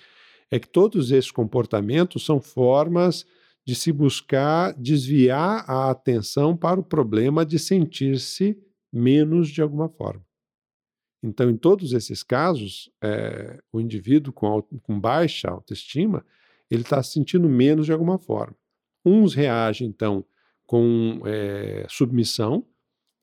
é 0.49 0.59
que 0.59 0.67
todos 0.67 1.11
esses 1.11 1.29
comportamentos 1.29 2.25
são 2.25 2.41
formas 2.41 3.25
de 3.65 3.75
se 3.75 3.91
buscar 3.91 4.73
desviar 4.73 5.63
a 5.67 5.89
atenção 5.91 6.57
para 6.57 6.79
o 6.79 6.83
problema 6.83 7.45
de 7.45 7.59
sentir-se 7.59 8.57
menos 8.91 9.49
de 9.49 9.61
alguma 9.61 9.89
forma. 9.89 10.23
Então, 11.23 11.49
em 11.49 11.55
todos 11.55 11.93
esses 11.93 12.21
casos, 12.21 12.91
é, 13.01 13.59
o 13.71 13.79
indivíduo 13.79 14.33
com, 14.33 14.61
com 14.61 14.99
baixa 14.99 15.49
autoestima, 15.49 16.25
ele 16.69 16.81
está 16.81 17.01
se 17.01 17.13
sentindo 17.13 17.47
menos 17.47 17.85
de 17.85 17.93
alguma 17.93 18.17
forma. 18.17 18.55
Uns 19.05 19.33
reagem, 19.33 19.87
então, 19.87 20.25
com 20.65 21.21
é, 21.25 21.85
submissão, 21.89 22.65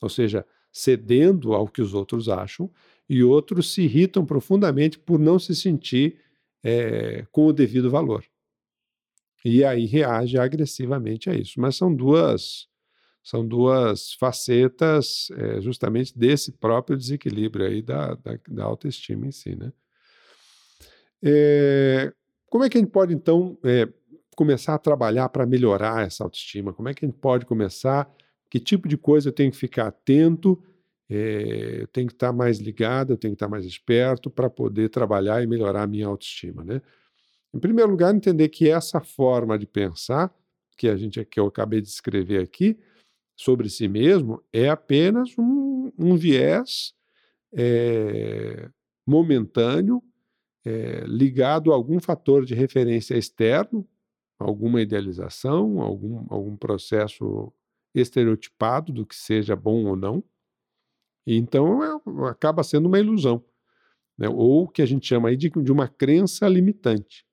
ou 0.00 0.08
seja, 0.08 0.46
cedendo 0.72 1.52
ao 1.52 1.68
que 1.68 1.82
os 1.82 1.92
outros 1.92 2.28
acham, 2.28 2.70
e 3.08 3.22
outros 3.22 3.74
se 3.74 3.82
irritam 3.82 4.24
profundamente 4.24 4.98
por 4.98 5.18
não 5.18 5.38
se 5.38 5.54
sentir 5.54 6.18
é, 6.62 7.26
com 7.30 7.46
o 7.46 7.52
devido 7.52 7.90
valor. 7.90 8.24
E 9.44 9.64
aí 9.64 9.84
reage 9.84 10.38
agressivamente 10.38 11.28
a 11.28 11.34
isso. 11.34 11.60
Mas 11.60 11.76
são 11.76 11.94
duas 11.94 12.68
são 13.22 13.46
duas 13.46 14.14
facetas 14.14 15.28
é, 15.36 15.60
justamente 15.60 16.18
desse 16.18 16.52
próprio 16.52 16.96
desequilíbrio 16.96 17.66
aí 17.66 17.82
da, 17.82 18.14
da, 18.14 18.38
da 18.48 18.64
autoestima 18.64 19.26
em 19.26 19.32
si, 19.32 19.54
né? 19.54 19.72
É, 21.22 22.12
como 22.48 22.64
é 22.64 22.70
que 22.70 22.78
a 22.78 22.80
gente 22.80 22.90
pode, 22.90 23.14
então, 23.14 23.58
é, 23.62 23.86
começar 24.34 24.74
a 24.74 24.78
trabalhar 24.78 25.28
para 25.28 25.46
melhorar 25.46 26.06
essa 26.06 26.24
autoestima? 26.24 26.72
Como 26.72 26.88
é 26.88 26.94
que 26.94 27.04
a 27.04 27.08
gente 27.08 27.18
pode 27.18 27.44
começar? 27.44 28.10
Que 28.48 28.58
tipo 28.58 28.88
de 28.88 28.96
coisa 28.96 29.28
eu 29.28 29.32
tenho 29.32 29.50
que 29.50 29.56
ficar 29.56 29.88
atento? 29.88 30.60
Eu 31.08 31.86
tenho 31.88 32.06
que 32.06 32.14
estar 32.14 32.32
mais 32.32 32.58
ligado, 32.58 33.12
eu 33.12 33.16
tenho 33.16 33.32
que 33.32 33.36
estar 33.36 33.48
mais 33.48 33.64
esperto 33.64 34.30
para 34.30 34.48
poder 34.48 34.88
trabalhar 34.88 35.42
e 35.42 35.46
melhorar 35.46 35.82
a 35.82 35.86
minha 35.86 36.06
autoestima, 36.06 36.64
né? 36.64 36.80
Em 37.52 37.58
primeiro 37.58 37.90
lugar, 37.90 38.14
entender 38.14 38.48
que 38.48 38.68
essa 38.68 39.00
forma 39.00 39.58
de 39.58 39.66
pensar 39.66 40.32
que 40.76 40.88
a 40.88 40.96
gente 40.96 41.22
que 41.24 41.38
eu 41.38 41.46
acabei 41.46 41.80
de 41.80 41.88
escrever 41.88 42.40
aqui 42.40 42.78
sobre 43.40 43.70
si 43.70 43.88
mesmo 43.88 44.42
é 44.52 44.68
apenas 44.68 45.30
um, 45.38 45.90
um 45.98 46.14
viés 46.14 46.94
é, 47.54 48.68
momentâneo 49.06 50.02
é, 50.62 51.04
ligado 51.06 51.72
a 51.72 51.74
algum 51.74 51.98
fator 51.98 52.44
de 52.44 52.54
referência 52.54 53.16
externo, 53.16 53.88
alguma 54.38 54.82
idealização, 54.82 55.80
algum, 55.80 56.26
algum 56.28 56.54
processo 56.54 57.50
estereotipado 57.94 58.92
do 58.92 59.06
que 59.06 59.16
seja 59.16 59.56
bom 59.56 59.86
ou 59.86 59.96
não. 59.96 60.22
Então 61.26 61.82
é, 61.82 62.28
acaba 62.28 62.62
sendo 62.62 62.88
uma 62.88 62.98
ilusão, 62.98 63.42
né? 64.18 64.28
ou 64.28 64.64
o 64.64 64.68
que 64.68 64.82
a 64.82 64.86
gente 64.86 65.06
chama 65.06 65.30
aí 65.30 65.36
de, 65.36 65.48
de 65.48 65.72
uma 65.72 65.88
crença 65.88 66.46
limitante. 66.46 67.24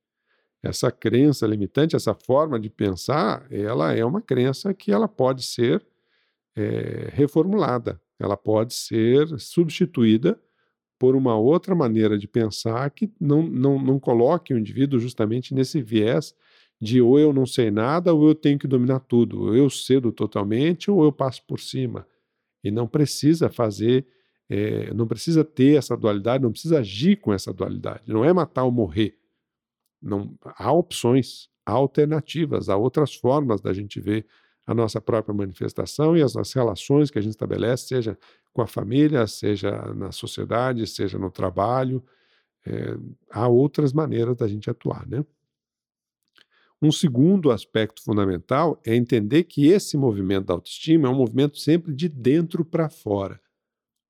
Essa 0.64 0.90
crença 0.90 1.46
limitante, 1.46 1.98
essa 1.98 2.14
forma 2.14 2.58
de 2.58 2.70
pensar, 2.70 3.46
ela 3.52 3.94
é 3.94 4.06
uma 4.06 4.22
crença 4.22 4.74
que 4.74 4.90
ela 4.90 5.08
pode 5.10 5.44
ser 5.44 5.86
é, 6.58 7.10
reformulada, 7.14 8.02
ela 8.20 8.36
pode 8.36 8.74
ser 8.74 9.28
substituída 9.40 10.42
por 10.98 11.16
uma 11.16 11.38
outra 11.38 11.76
maneira 11.76 12.18
de 12.18 12.28
pensar 12.28 12.90
que 12.90 13.12
não, 13.22 13.44
não, 13.44 13.80
não 13.80 14.00
coloque 14.00 14.56
o 14.56 14.58
indivíduo 14.58 15.00
justamente 15.00 15.54
nesse 15.54 15.80
viés 15.80 16.34
de 16.82 17.00
ou 17.00 17.20
eu 17.20 17.32
não 17.32 17.46
sei 17.46 17.70
nada 17.70 18.12
ou 18.12 18.28
eu 18.28 18.34
tenho 18.34 18.58
que 18.58 18.68
dominar 18.68 19.02
tudo, 19.02 19.44
ou 19.44 19.56
eu 19.56 19.70
cedo 19.70 20.12
totalmente 20.12 20.90
ou 20.90 21.04
eu 21.04 21.12
passo 21.12 21.44
por 21.46 21.60
cima. 21.60 22.08
E 22.64 22.72
não 22.72 22.88
precisa 22.88 23.50
fazer, 23.50 24.08
é, 24.50 24.92
não 24.96 25.08
precisa 25.08 25.44
ter 25.44 25.78
essa 25.78 25.96
dualidade, 25.96 26.44
não 26.44 26.52
precisa 26.52 26.80
agir 26.80 27.18
com 27.18 27.32
essa 27.32 27.54
dualidade. 27.54 28.02
Não 28.08 28.26
é 28.26 28.34
matar 28.34 28.64
ou 28.64 28.72
morrer. 28.72 29.16
Não, 30.02 30.36
há 30.44 30.72
opções, 30.72 31.50
há 31.64 31.74
alternativas, 31.74 32.68
há 32.68 32.76
outras 32.76 33.14
formas 33.14 33.62
da 33.62 33.74
gente 33.74 34.00
ver 34.00 34.26
a 34.68 34.74
nossa 34.76 35.00
própria 35.00 35.34
manifestação 35.34 36.18
e 36.18 36.22
as 36.22 36.36
nossas 36.36 36.54
relações 36.54 37.10
que 37.10 37.18
a 37.18 37.22
gente 37.22 37.32
estabelece, 37.32 37.88
seja 37.88 38.18
com 38.52 38.62
a 38.62 38.68
família, 38.68 39.26
seja 39.26 39.72
na 39.94 40.12
sociedade, 40.12 40.86
seja 40.86 41.18
no 41.18 41.32
trabalho. 41.32 42.04
É, 42.66 42.98
há 43.32 43.48
outras 43.48 43.94
maneiras 43.94 44.36
da 44.36 44.46
gente 44.46 44.70
atuar, 44.70 45.08
né? 45.08 45.26
Um 46.82 46.92
segundo 46.92 47.50
aspecto 47.50 48.04
fundamental 48.04 48.80
é 48.86 48.94
entender 48.94 49.46
que 49.46 49.68
esse 49.68 49.98
movimento 49.98 50.48
da 50.48 50.54
autoestima 50.54 51.08
é 51.08 51.12
um 51.12 51.16
movimento 51.16 51.58
sempre 51.58 51.94
de 51.94 52.10
dentro 52.10 52.64
para 52.66 52.90
fora. 52.90 53.42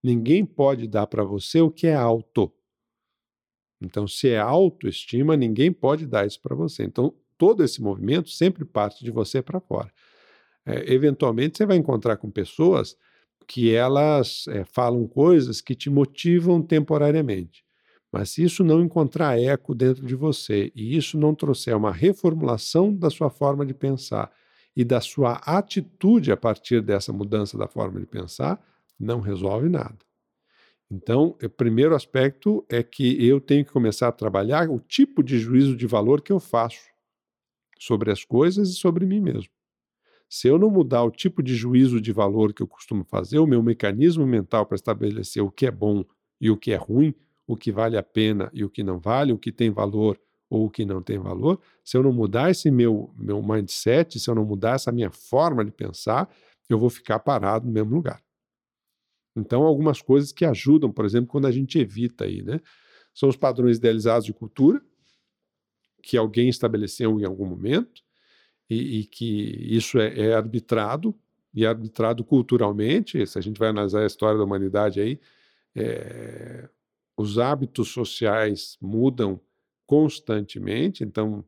Ninguém 0.04 0.44
pode 0.44 0.88
dar 0.88 1.08
para 1.08 1.24
você 1.24 1.62
o 1.62 1.72
que 1.72 1.88
é 1.88 1.96
auto. 1.96 2.52
Então, 3.80 4.08
se 4.08 4.30
é 4.30 4.40
autoestima, 4.40 5.38
ninguém 5.38 5.72
pode 5.72 6.08
dar 6.08 6.26
isso 6.26 6.42
para 6.42 6.56
você. 6.56 6.84
Então, 6.84 7.14
todo 7.38 7.64
esse 7.64 7.82
movimento 7.82 8.30
sempre 8.30 8.66
parte 8.66 9.06
de 9.06 9.12
você 9.12 9.42
para 9.42 9.62
fora. 9.62 9.94
É, 10.68 10.94
eventualmente, 10.94 11.58
você 11.58 11.66
vai 11.66 11.78
encontrar 11.78 12.18
com 12.18 12.30
pessoas 12.30 12.98
que 13.48 13.74
elas 13.74 14.46
é, 14.50 14.66
falam 14.66 15.08
coisas 15.08 15.62
que 15.62 15.74
te 15.74 15.90
motivam 15.90 16.62
temporariamente. 16.62 17.64
Mas 18.12 18.32
se 18.32 18.44
isso 18.44 18.64
não 18.64 18.82
encontrar 18.82 19.40
eco 19.40 19.74
dentro 19.74 20.06
de 20.06 20.14
você 20.14 20.72
e 20.76 20.98
isso 20.98 21.18
não 21.18 21.34
trouxer 21.34 21.76
uma 21.76 21.92
reformulação 21.92 22.94
da 22.94 23.10
sua 23.10 23.30
forma 23.30 23.66
de 23.66 23.74
pensar 23.74 24.30
e 24.76 24.84
da 24.84 25.00
sua 25.00 25.36
atitude 25.46 26.32
a 26.32 26.38
partir 26.38 26.82
dessa 26.82 27.14
mudança 27.14 27.58
da 27.58 27.68
forma 27.68 28.00
de 28.00 28.06
pensar, 28.06 28.62
não 29.00 29.22
resolve 29.22 29.70
nada. 29.70 29.98
Então, 30.90 31.36
o 31.42 31.50
primeiro 31.50 31.96
aspecto 31.96 32.66
é 32.70 32.82
que 32.84 33.26
eu 33.26 33.42
tenho 33.42 33.66
que 33.66 33.72
começar 33.72 34.08
a 34.08 34.12
trabalhar 34.12 34.70
o 34.70 34.80
tipo 34.80 35.24
de 35.24 35.40
juízo 35.40 35.76
de 35.76 35.88
valor 35.88 36.22
que 36.22 36.32
eu 36.32 36.40
faço 36.40 36.82
sobre 37.80 38.12
as 38.12 38.24
coisas 38.24 38.70
e 38.70 38.74
sobre 38.74 39.06
mim 39.06 39.20
mesmo. 39.20 39.57
Se 40.30 40.48
eu 40.48 40.58
não 40.58 40.70
mudar 40.70 41.04
o 41.04 41.12
tipo 41.12 41.42
de 41.42 41.56
juízo 41.56 42.02
de 42.02 42.12
valor 42.12 42.54
que 42.54 42.62
eu 42.62 42.68
costumo 42.68 43.04
fazer, 43.06 43.40
o 43.40 43.48
meu 43.48 43.64
mecanismo 43.64 44.26
mental 44.28 44.66
para 44.66 44.76
estabelecer 44.76 45.42
o 45.42 45.52
que 45.52 45.66
é 45.66 45.72
bom 45.72 46.04
e 46.40 46.52
o 46.52 46.58
que 46.58 46.72
é 46.72 46.76
ruim, 46.76 47.14
o 47.46 47.56
que 47.56 47.72
vale 47.72 47.98
a 47.98 48.04
pena 48.04 48.50
e 48.54 48.64
o 48.64 48.70
que 48.70 48.84
não 48.84 49.00
vale, 49.00 49.32
o 49.32 49.38
que 49.38 49.52
tem 49.52 49.70
valor 49.70 50.20
ou 50.50 50.66
o 50.66 50.70
que 50.70 50.86
não 50.86 51.02
tem 51.02 51.18
valor, 51.18 51.60
se 51.84 51.98
eu 51.98 52.04
não 52.04 52.12
mudar 52.12 52.52
esse 52.52 52.72
meu, 52.72 53.14
meu 53.18 53.42
mindset, 53.42 54.20
se 54.20 54.30
eu 54.30 54.36
não 54.36 54.46
mudar 54.46 54.76
essa 54.76 54.92
minha 54.92 55.12
forma 55.12 55.64
de 55.64 55.72
pensar, 55.72 56.30
eu 56.70 56.78
vou 56.80 56.90
ficar 56.90 57.20
parado 57.20 57.66
no 57.66 57.72
mesmo 57.72 57.94
lugar. 57.96 58.22
Então, 59.36 59.64
algumas 59.64 60.02
coisas 60.02 60.32
que 60.32 60.46
ajudam, 60.46 60.92
por 60.92 61.06
exemplo, 61.06 61.30
quando 61.30 61.46
a 61.46 61.52
gente 61.52 61.78
evita 61.78 62.26
aí, 62.26 62.42
né? 62.42 62.60
São 63.14 63.30
os 63.30 63.36
padrões 63.36 63.78
idealizados 63.78 64.26
de 64.26 64.34
cultura, 64.34 64.82
que 66.02 66.18
alguém 66.18 66.50
estabeleceu 66.50 67.20
em 67.20 67.26
algum 67.26 67.46
momento, 67.46 68.02
e, 68.70 69.00
e 69.00 69.06
que 69.06 69.58
isso 69.76 70.00
é, 70.00 70.20
é, 70.20 70.34
arbitrado, 70.34 71.16
e 71.54 71.66
é 71.66 71.68
arbitrado 71.68 72.24
culturalmente. 72.24 73.26
Se 73.26 73.38
a 73.38 73.42
gente 73.42 73.58
vai 73.58 73.70
analisar 73.70 74.02
a 74.02 74.06
história 74.06 74.38
da 74.38 74.44
humanidade 74.44 75.00
aí, 75.00 75.20
é, 75.76 76.70
os 77.16 77.40
hábitos 77.40 77.90
sociais 77.90 78.78
mudam 78.82 79.40
constantemente, 79.86 81.04
então 81.04 81.44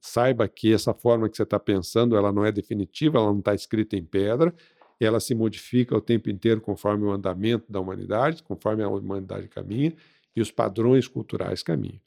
saiba 0.00 0.48
que 0.48 0.72
essa 0.72 0.94
forma 0.94 1.28
que 1.28 1.36
você 1.36 1.42
está 1.42 1.58
pensando, 1.58 2.16
ela 2.16 2.32
não 2.32 2.44
é 2.44 2.52
definitiva, 2.52 3.18
ela 3.18 3.32
não 3.32 3.40
está 3.40 3.54
escrita 3.54 3.96
em 3.96 4.04
pedra, 4.04 4.54
ela 4.98 5.20
se 5.20 5.34
modifica 5.34 5.96
o 5.96 6.00
tempo 6.00 6.30
inteiro 6.30 6.60
conforme 6.60 7.04
o 7.04 7.10
andamento 7.10 7.70
da 7.70 7.80
humanidade, 7.80 8.42
conforme 8.42 8.82
a 8.82 8.88
humanidade 8.88 9.48
caminha 9.48 9.94
e 10.34 10.40
os 10.40 10.50
padrões 10.50 11.08
culturais 11.08 11.62
caminham. 11.62 12.00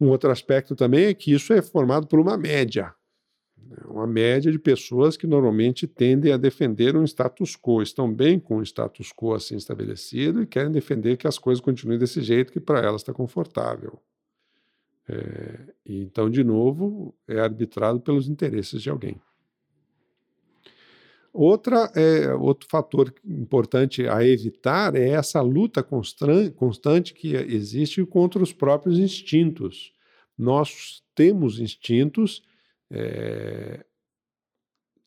Um 0.00 0.08
outro 0.08 0.30
aspecto 0.30 0.76
também 0.76 1.06
é 1.06 1.14
que 1.14 1.32
isso 1.32 1.52
é 1.52 1.60
formado 1.60 2.06
por 2.06 2.20
uma 2.20 2.36
média, 2.36 2.94
né, 3.56 3.76
uma 3.86 4.06
média 4.06 4.50
de 4.50 4.58
pessoas 4.58 5.16
que 5.16 5.26
normalmente 5.26 5.86
tendem 5.86 6.32
a 6.32 6.36
defender 6.36 6.96
um 6.96 7.04
status 7.04 7.56
quo, 7.56 7.82
estão 7.82 8.12
bem 8.12 8.38
com 8.38 8.58
o 8.58 8.62
status 8.62 9.12
quo 9.12 9.34
assim 9.34 9.56
estabelecido 9.56 10.42
e 10.42 10.46
querem 10.46 10.70
defender 10.70 11.16
que 11.16 11.26
as 11.26 11.38
coisas 11.38 11.60
continuem 11.60 11.98
desse 11.98 12.22
jeito 12.22 12.52
que 12.52 12.60
para 12.60 12.80
elas 12.80 13.02
está 13.02 13.12
confortável. 13.12 14.00
É, 15.08 15.74
então, 15.86 16.28
de 16.28 16.44
novo, 16.44 17.14
é 17.26 17.40
arbitrado 17.40 18.00
pelos 18.00 18.28
interesses 18.28 18.82
de 18.82 18.90
alguém. 18.90 19.20
Outra, 21.40 21.88
é, 21.94 22.34
outro 22.34 22.68
fator 22.68 23.14
importante 23.24 24.08
a 24.08 24.26
evitar 24.26 24.96
é 24.96 25.10
essa 25.10 25.40
luta 25.40 25.84
constante 25.84 27.14
que 27.14 27.32
existe 27.32 28.04
contra 28.04 28.42
os 28.42 28.52
próprios 28.52 28.98
instintos. 28.98 29.92
Nós 30.36 31.00
temos 31.14 31.60
instintos, 31.60 32.42
é, 32.90 33.86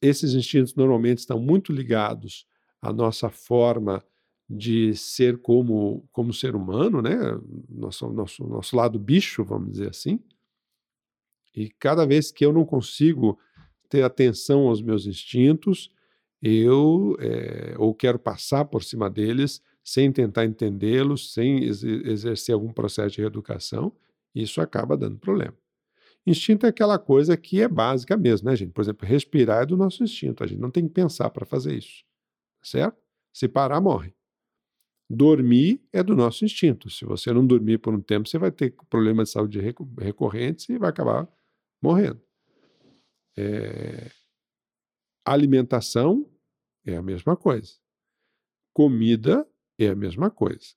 esses 0.01 0.33
instintos 0.33 0.73
normalmente 0.73 1.17
estão 1.17 1.38
muito 1.38 1.73
ligados 1.73 2.47
à 2.81 2.93
nossa 2.93 3.29
forma 3.29 4.01
de 4.50 4.95
ser 4.95 5.38
como, 5.38 6.07
como 6.13 6.33
ser 6.33 6.55
humano, 6.55 7.01
né? 7.01 7.17
nosso, 7.67 8.09
nosso, 8.09 8.47
nosso 8.47 8.73
lado 8.73 8.97
bicho, 8.97 9.43
vamos 9.43 9.73
dizer 9.73 9.89
assim. 9.89 10.17
E 11.53 11.69
cada 11.71 12.05
vez 12.05 12.31
que 12.31 12.45
eu 12.45 12.53
não 12.53 12.63
consigo 12.63 13.38
ter 13.89 14.03
atenção 14.03 14.69
aos 14.69 14.81
meus 14.81 15.05
instintos, 15.05 15.91
eu 16.41 17.15
é, 17.19 17.75
ou 17.77 17.93
quero 17.93 18.17
passar 18.17 18.65
por 18.65 18.83
cima 18.83 19.10
deles 19.10 19.62
sem 19.83 20.12
tentar 20.12 20.45
entendê-los, 20.45 21.33
sem 21.33 21.63
exercer 21.63 22.53
algum 22.53 22.71
processo 22.71 23.15
de 23.15 23.21
reeducação, 23.21 23.91
isso 24.33 24.62
acaba 24.62 24.95
dando 24.95 25.17
problema. 25.17 25.55
Instinto 26.25 26.65
é 26.65 26.69
aquela 26.69 27.00
coisa 27.00 27.36
que 27.36 27.62
é 27.62 27.67
básica 27.67 28.15
mesmo, 28.15 28.50
né, 28.50 28.55
gente? 28.55 28.71
Por 28.71 28.81
exemplo, 28.81 29.07
respirar 29.07 29.63
é 29.63 29.65
do 29.65 29.75
nosso 29.75 30.03
instinto, 30.03 30.43
a 30.43 30.48
gente 30.48 30.60
não 30.60 30.69
tem 30.69 30.88
que 30.88 30.93
pensar 30.93 31.29
para 31.31 31.45
fazer 31.45 31.75
isso, 31.75 32.03
certo? 32.62 32.98
Se 33.33 33.48
parar, 33.48 33.81
morre. 33.81 34.13
Dormir 35.10 35.81
é 35.91 36.01
do 36.01 36.15
nosso 36.15 36.45
instinto. 36.45 36.89
Se 36.89 37.03
você 37.03 37.33
não 37.33 37.45
dormir 37.45 37.79
por 37.79 37.93
um 37.93 38.00
tempo, 38.00 38.29
você 38.29 38.38
vai 38.38 38.51
ter 38.51 38.74
problemas 38.89 39.27
de 39.27 39.33
saúde 39.33 39.60
recorrentes 40.00 40.69
e 40.69 40.77
vai 40.77 40.89
acabar 40.89 41.27
morrendo. 41.81 42.21
É... 43.38 44.10
Alimentação 45.25 46.27
é 46.85 46.95
a 46.95 47.01
mesma 47.01 47.35
coisa. 47.35 47.73
Comida 48.73 49.47
é 49.77 49.87
a 49.87 49.95
mesma 49.95 50.29
coisa. 50.29 50.67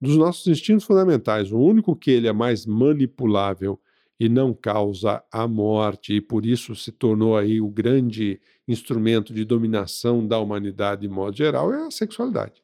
Dos 0.00 0.16
nossos 0.16 0.46
instintos 0.46 0.84
fundamentais, 0.84 1.52
o 1.52 1.58
único 1.58 1.96
que 1.96 2.10
ele 2.10 2.28
é 2.28 2.32
mais 2.32 2.66
manipulável 2.66 3.80
e 4.18 4.28
não 4.28 4.54
causa 4.54 5.24
a 5.30 5.48
morte, 5.48 6.14
e 6.14 6.20
por 6.20 6.46
isso 6.46 6.74
se 6.76 6.92
tornou 6.92 7.36
aí 7.36 7.60
o 7.60 7.68
grande 7.68 8.40
instrumento 8.66 9.34
de 9.34 9.44
dominação 9.44 10.26
da 10.26 10.38
humanidade 10.38 11.02
de 11.02 11.08
modo 11.08 11.36
geral, 11.36 11.72
é 11.72 11.86
a 11.86 11.90
sexualidade. 11.90 12.62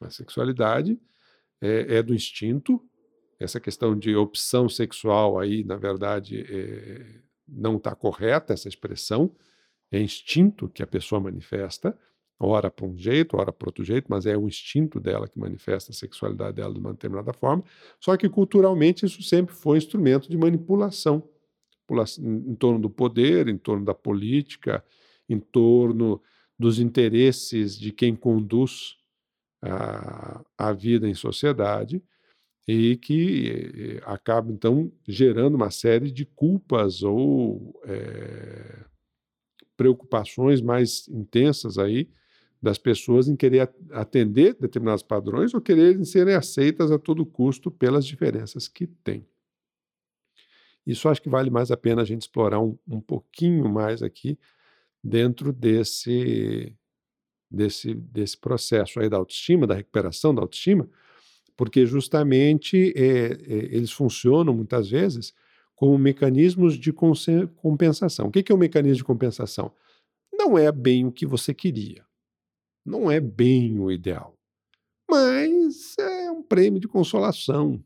A 0.00 0.10
sexualidade 0.10 0.98
é, 1.60 1.96
é 1.96 2.02
do 2.02 2.14
instinto, 2.14 2.80
essa 3.38 3.58
questão 3.58 3.98
de 3.98 4.14
opção 4.14 4.68
sexual 4.68 5.38
aí, 5.38 5.64
na 5.64 5.76
verdade, 5.76 6.44
é, 6.48 7.20
não 7.48 7.76
está 7.76 7.94
correta 7.94 8.52
essa 8.52 8.68
expressão, 8.68 9.34
é 9.90 10.00
instinto 10.00 10.68
que 10.68 10.82
a 10.82 10.86
pessoa 10.86 11.20
manifesta, 11.20 11.96
ora 12.38 12.70
para 12.70 12.86
um 12.86 12.96
jeito, 12.96 13.36
ora 13.36 13.52
para 13.52 13.68
outro 13.68 13.84
jeito, 13.84 14.06
mas 14.08 14.24
é 14.24 14.36
o 14.36 14.46
instinto 14.46 14.98
dela 14.98 15.28
que 15.28 15.38
manifesta 15.38 15.90
a 15.90 15.94
sexualidade 15.94 16.56
dela 16.56 16.72
de 16.72 16.80
uma 16.80 16.92
determinada 16.92 17.32
forma. 17.32 17.64
Só 17.98 18.16
que 18.16 18.28
culturalmente 18.28 19.04
isso 19.04 19.22
sempre 19.22 19.54
foi 19.54 19.78
instrumento 19.78 20.28
de 20.28 20.36
manipulação 20.36 21.22
em 22.18 22.54
torno 22.54 22.78
do 22.78 22.88
poder, 22.88 23.48
em 23.48 23.58
torno 23.58 23.84
da 23.84 23.94
política, 23.94 24.84
em 25.28 25.40
torno 25.40 26.22
dos 26.58 26.78
interesses 26.78 27.76
de 27.76 27.90
quem 27.90 28.14
conduz 28.14 28.96
a, 29.62 30.44
a 30.56 30.72
vida 30.72 31.08
em 31.08 31.14
sociedade 31.14 32.02
e 32.66 32.96
que 32.96 33.98
eh, 33.98 34.02
acaba 34.04 34.52
então 34.52 34.92
gerando 35.08 35.56
uma 35.56 35.70
série 35.70 36.10
de 36.10 36.24
culpas 36.24 37.02
ou 37.02 37.80
é, 37.84 38.84
preocupações 39.80 40.60
mais 40.60 41.08
intensas 41.08 41.78
aí 41.78 42.06
das 42.60 42.76
pessoas 42.76 43.28
em 43.28 43.34
querer 43.34 43.72
atender 43.92 44.54
determinados 44.60 45.02
padrões 45.02 45.54
ou 45.54 45.60
quererem 45.62 46.04
serem 46.04 46.34
aceitas 46.34 46.90
a 46.90 46.98
todo 46.98 47.24
custo 47.24 47.70
pelas 47.70 48.04
diferenças 48.04 48.68
que 48.68 48.86
têm. 48.86 49.26
Isso 50.86 51.08
acho 51.08 51.22
que 51.22 51.30
vale 51.30 51.48
mais 51.48 51.70
a 51.70 51.78
pena 51.78 52.02
a 52.02 52.04
gente 52.04 52.20
explorar 52.20 52.60
um, 52.60 52.76
um 52.86 53.00
pouquinho 53.00 53.70
mais 53.70 54.02
aqui 54.02 54.38
dentro 55.02 55.50
desse, 55.50 56.76
desse, 57.50 57.94
desse 57.94 58.36
processo 58.36 59.00
aí 59.00 59.08
da 59.08 59.16
autoestima, 59.16 59.66
da 59.66 59.76
recuperação 59.76 60.34
da 60.34 60.42
autoestima, 60.42 60.86
porque 61.56 61.86
justamente 61.86 62.92
é, 62.94 63.32
é, 63.32 63.74
eles 63.74 63.92
funcionam 63.92 64.52
muitas 64.52 64.90
vezes 64.90 65.32
como 65.80 65.98
mecanismos 65.98 66.78
de 66.78 66.92
compensação. 66.92 68.26
O 68.26 68.30
que 68.30 68.52
é 68.52 68.54
um 68.54 68.58
mecanismo 68.58 68.98
de 68.98 69.04
compensação? 69.04 69.72
Não 70.32 70.58
é 70.58 70.70
bem 70.70 71.06
o 71.06 71.12
que 71.12 71.26
você 71.26 71.54
queria 71.54 72.04
não 72.84 73.10
é 73.10 73.20
bem 73.20 73.78
o 73.78 73.90
ideal, 73.90 74.34
mas 75.08 75.96
é 75.98 76.30
um 76.30 76.42
prêmio 76.42 76.80
de 76.80 76.88
consolação. 76.88 77.82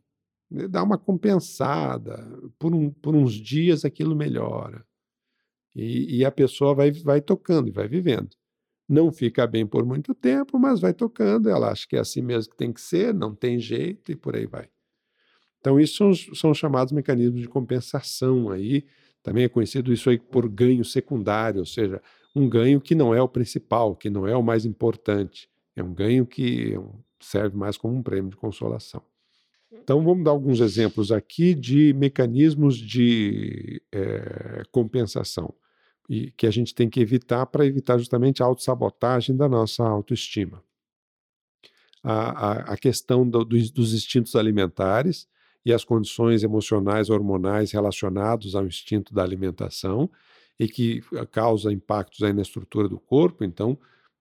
Né? 0.51 0.69
Dá 0.69 0.83
uma 0.83 0.99
compensada, 0.99 2.27
por, 2.59 2.75
um, 2.75 2.91
por 2.91 3.15
uns 3.15 3.35
dias 3.35 3.85
aquilo 3.85 4.15
melhora. 4.15 4.85
E, 5.75 6.19
e 6.19 6.25
a 6.25 6.31
pessoa 6.31 6.75
vai, 6.75 6.93
vai 6.93 7.21
tocando 7.21 7.69
e 7.69 7.73
vai 7.73 7.89
vivendo. 7.89 8.31
Não 8.89 9.11
fica 9.11 9.47
bem 9.47 9.67
por 9.67 9.85
muito 9.85 10.15
tempo, 10.15 10.59
mas 10.59 10.81
vai 10.81 10.93
tocando. 10.93 11.49
Ela 11.49 11.73
acha 11.73 11.87
que 11.89 11.97
é 11.97 12.01
assim 12.01 12.23
mesmo 12.23 12.53
que 12.53 12.57
tem 12.57 12.73
que 12.73 12.81
ser, 12.81 13.15
não 13.15 13.35
tem 13.35 13.59
jeito 13.59 14.13
e 14.13 14.17
por 14.17 14.37
aí 14.37 14.47
vai. 14.47 14.69
Então, 15.65 15.81
isso 15.81 15.97
são, 15.97 16.35
são 16.35 16.53
chamados 16.53 16.93
mecanismos 16.93 17.41
de 17.41 17.49
compensação 17.49 18.51
aí. 18.51 18.85
Também 19.23 19.45
é 19.45 19.49
conhecido 19.49 19.95
isso 19.95 20.11
aí 20.11 20.19
por 20.19 20.47
ganho 20.47 20.85
secundário, 20.85 21.61
ou 21.61 21.65
seja, 21.65 22.03
um 22.37 22.47
ganho 22.47 22.83
que 22.83 22.95
não 22.95 23.15
é 23.15 23.23
o 23.23 23.27
principal, 23.27 23.97
que 23.97 24.11
não 24.11 24.29
é 24.29 24.37
o 24.37 24.43
mais 24.43 24.67
importante. 24.67 25.49
É 25.75 25.83
um 25.83 25.95
ganho 25.95 26.27
que 26.27 26.79
serve 27.19 27.57
mais 27.57 27.79
como 27.79 27.97
um 27.97 28.03
prêmio 28.03 28.31
de 28.31 28.37
consolação. 28.37 29.03
Então, 29.73 30.05
vamos 30.05 30.23
dar 30.23 30.33
alguns 30.33 30.61
exemplos 30.61 31.11
aqui 31.11 31.55
de 31.55 31.95
mecanismos 31.95 32.77
de 32.77 33.81
é, 33.91 34.65
compensação 34.71 35.55
e 36.11 36.31
que 36.33 36.47
a 36.47 36.51
gente 36.51 36.75
tem 36.75 36.91
que 36.91 37.01
evitar 37.01 37.47
para 37.47 37.65
evitar 37.65 37.97
justamente 37.97 38.43
a 38.43 38.47
autossabotagem 38.47 39.35
da 39.35 39.49
nossa 39.49 39.83
autoestima. 39.83 40.63
A, 42.03 42.51
a, 42.51 42.53
a 42.75 42.77
questão 42.77 43.27
do, 43.27 43.43
dos, 43.47 43.71
dos 43.71 43.95
instintos 43.95 44.37
alimentares 44.37 45.27
e 45.65 45.73
as 45.73 45.85
condições 45.85 46.43
emocionais 46.43 47.11
hormonais 47.11 47.73
relacionados 47.73 48.55
ao 48.55 48.67
instinto 48.67 49.15
da 49.15 49.23
alimentação, 49.23 50.11
e 50.59 50.69
que 50.69 51.03
eh, 51.15 51.27
causa 51.27 51.73
impactos 51.73 52.23
aí 52.23 52.33
na 52.33 52.43
estrutura 52.43 52.89
do 52.89 52.99
corpo. 52.99 53.45
Então, 53.45 53.79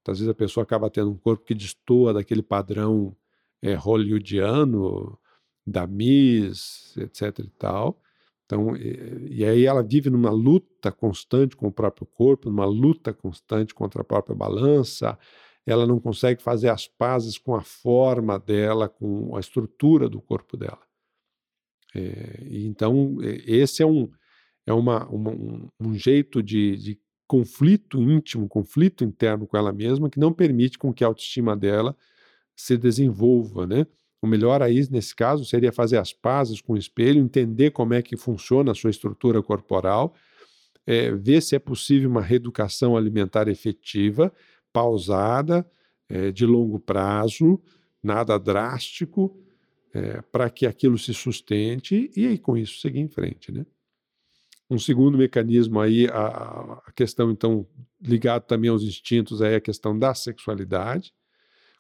às 0.08 0.20
vezes 0.20 0.30
a 0.30 0.34
pessoa 0.34 0.64
acaba 0.64 0.90
tendo 0.90 1.12
um 1.12 1.18
corpo 1.18 1.46
que 1.46 1.54
destoa 1.54 2.14
daquele 2.14 2.42
padrão 2.42 3.16
é, 3.62 3.74
hollywoodiano, 3.76 5.18
da 5.66 5.88
Miss, 5.88 6.96
etc 6.98 7.40
e 7.40 7.50
tal. 7.52 8.02
Então, 8.46 8.76
e, 8.76 9.40
e, 9.40 9.46
aí 9.46 9.66
ela 9.66 9.82
vive 9.82 10.10
numa 10.10 10.30
luta 10.30 10.92
constante 10.92 11.56
com 11.56 11.68
o 11.68 11.72
próprio 11.72 12.06
corpo, 12.06 12.50
numa 12.50 12.66
luta 12.66 13.14
constante 13.14 13.74
contra 13.74 14.02
a 14.02 14.06
própria 14.06 14.36
balança. 14.36 15.18
Ela 15.66 15.88
não 15.88 16.00
consegue 16.00 16.42
fazer 16.44 16.70
as 16.70 16.88
pazes 16.88 17.38
com 17.38 17.56
a 17.56 17.62
forma 17.62 18.38
dela, 18.38 18.90
com 18.90 19.36
a 19.36 19.40
estrutura 19.40 20.10
do 20.10 20.22
corpo 20.22 20.58
dela. 20.58 20.83
É, 21.96 22.48
então, 22.50 23.18
esse 23.46 23.84
é 23.84 23.86
um, 23.86 24.10
é 24.66 24.74
uma, 24.74 25.08
uma 25.08 25.32
um, 25.32 25.70
um, 25.80 25.94
jeito 25.94 26.42
de, 26.42 26.76
de 26.78 27.00
conflito 27.28 28.02
íntimo, 28.02 28.48
conflito 28.48 29.04
interno 29.04 29.46
com 29.46 29.58
ela 29.58 29.72
mesma, 29.72 30.10
que 30.10 30.20
não 30.20 30.34
permite 30.34 30.78
com 30.78 30.94
que 30.94 31.04
a 31.04 31.08
autoestima 31.08 31.56
dela 31.56 31.96
se 32.56 32.78
desenvolva, 32.78 33.68
né? 33.68 33.86
O 34.22 34.28
melhor 34.28 34.62
aí, 34.62 34.88
nesse 34.90 35.14
caso, 35.14 35.44
seria 35.44 35.72
fazer 35.72 35.98
as 35.98 36.14
pazes 36.14 36.62
com 36.62 36.74
o 36.74 36.78
espelho, 36.78 37.20
entender 37.20 37.72
como 37.72 37.94
é 37.94 38.02
que 38.02 38.16
funciona 38.16 38.72
a 38.72 38.76
sua 38.76 38.90
estrutura 38.90 39.44
corporal, 39.44 40.16
é, 40.88 41.12
ver 41.12 41.42
se 41.42 41.56
é 41.56 41.60
possível 41.60 42.10
uma 42.10 42.22
reeducação 42.22 42.96
alimentar 42.96 43.50
efetiva, 43.50 44.32
pausada, 44.72 45.70
é, 46.08 46.32
de 46.32 46.46
longo 46.46 46.80
prazo, 46.80 47.62
nada 48.02 48.38
drástico, 48.38 49.38
é, 49.94 50.22
para 50.32 50.50
que 50.50 50.66
aquilo 50.66 50.98
se 50.98 51.14
sustente 51.14 52.12
e 52.16 52.28
aí 52.28 52.38
com 52.38 52.58
isso 52.58 52.80
seguir 52.80 53.00
em 53.00 53.08
frente, 53.08 53.52
né? 53.52 53.66
Um 54.70 54.80
segundo 54.80 55.18
mecanismo 55.18 55.80
aí, 55.80 56.08
a, 56.08 56.82
a 56.86 56.92
questão 56.96 57.30
então 57.30 57.68
ligado 58.02 58.44
também 58.44 58.70
aos 58.70 58.82
instintos, 58.84 59.42
é 59.42 59.56
a 59.56 59.62
questão 59.62 59.98
da 59.98 60.16
sexualidade, 60.16 61.14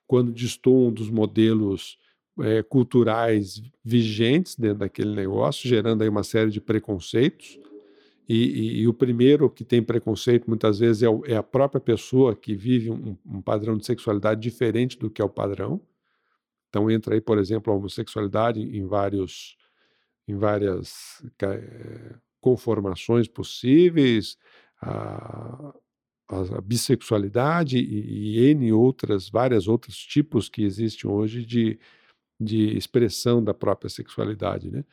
quando 0.06 0.32
destoam 0.32 0.92
dos 0.92 1.10
modelos 1.10 1.98
é, 2.40 2.62
culturais 2.62 3.62
vigentes 3.84 4.56
dentro 4.56 4.80
daquele 4.80 5.16
negócio, 5.16 5.68
gerando 5.68 6.02
aí 6.02 6.10
uma 6.10 6.24
série 6.24 6.52
de 6.52 6.62
preconceitos. 6.62 7.60
E, 8.28 8.36
e, 8.36 8.82
e 8.82 8.88
o 8.88 8.94
primeiro 8.94 9.50
que 9.50 9.66
tem 9.66 9.84
preconceito 9.84 10.48
muitas 10.48 10.80
vezes 10.80 11.04
é, 11.04 11.10
o, 11.10 11.24
é 11.26 11.36
a 11.36 11.44
própria 11.44 11.82
pessoa 11.82 12.36
que 12.36 12.56
vive 12.56 12.90
um, 12.90 13.18
um, 13.26 13.42
padrão 13.42 13.78
de 13.78 13.86
sexualidade 13.86 14.40
diferente 14.40 14.98
do 14.98 15.10
que 15.10 15.22
é 15.22 15.26
o 15.26 15.30
padrão. 15.30 15.82
Então 16.74 16.90
entra 16.90 17.14
aí, 17.14 17.22
por 17.22 17.38
exemplo, 17.38 17.72
a 17.72 17.76
homossexualidade 17.76 18.60
em 18.60 18.84
vários, 18.88 19.56
em 20.28 20.36
várias 20.36 21.24
é, 21.44 22.16
conformações 22.42 23.28
possíveis, 23.28 24.40
a, 24.82 25.72
a 26.30 26.62
bissexualidade 26.62 27.78
e, 27.78 28.40
e 28.40 28.50
N 28.50 28.74
outras, 28.74 29.30
várias 29.30 29.68
outros 29.68 29.96
tipos 29.96 30.50
que 30.50 30.64
existem 30.64 31.08
hoje 31.08 31.46
de, 31.46 31.80
de 32.42 32.76
expressão 32.76 33.44
da 33.44 33.54
própria 33.54 33.88
sexualidade, 33.88 34.72
né? 34.72 34.84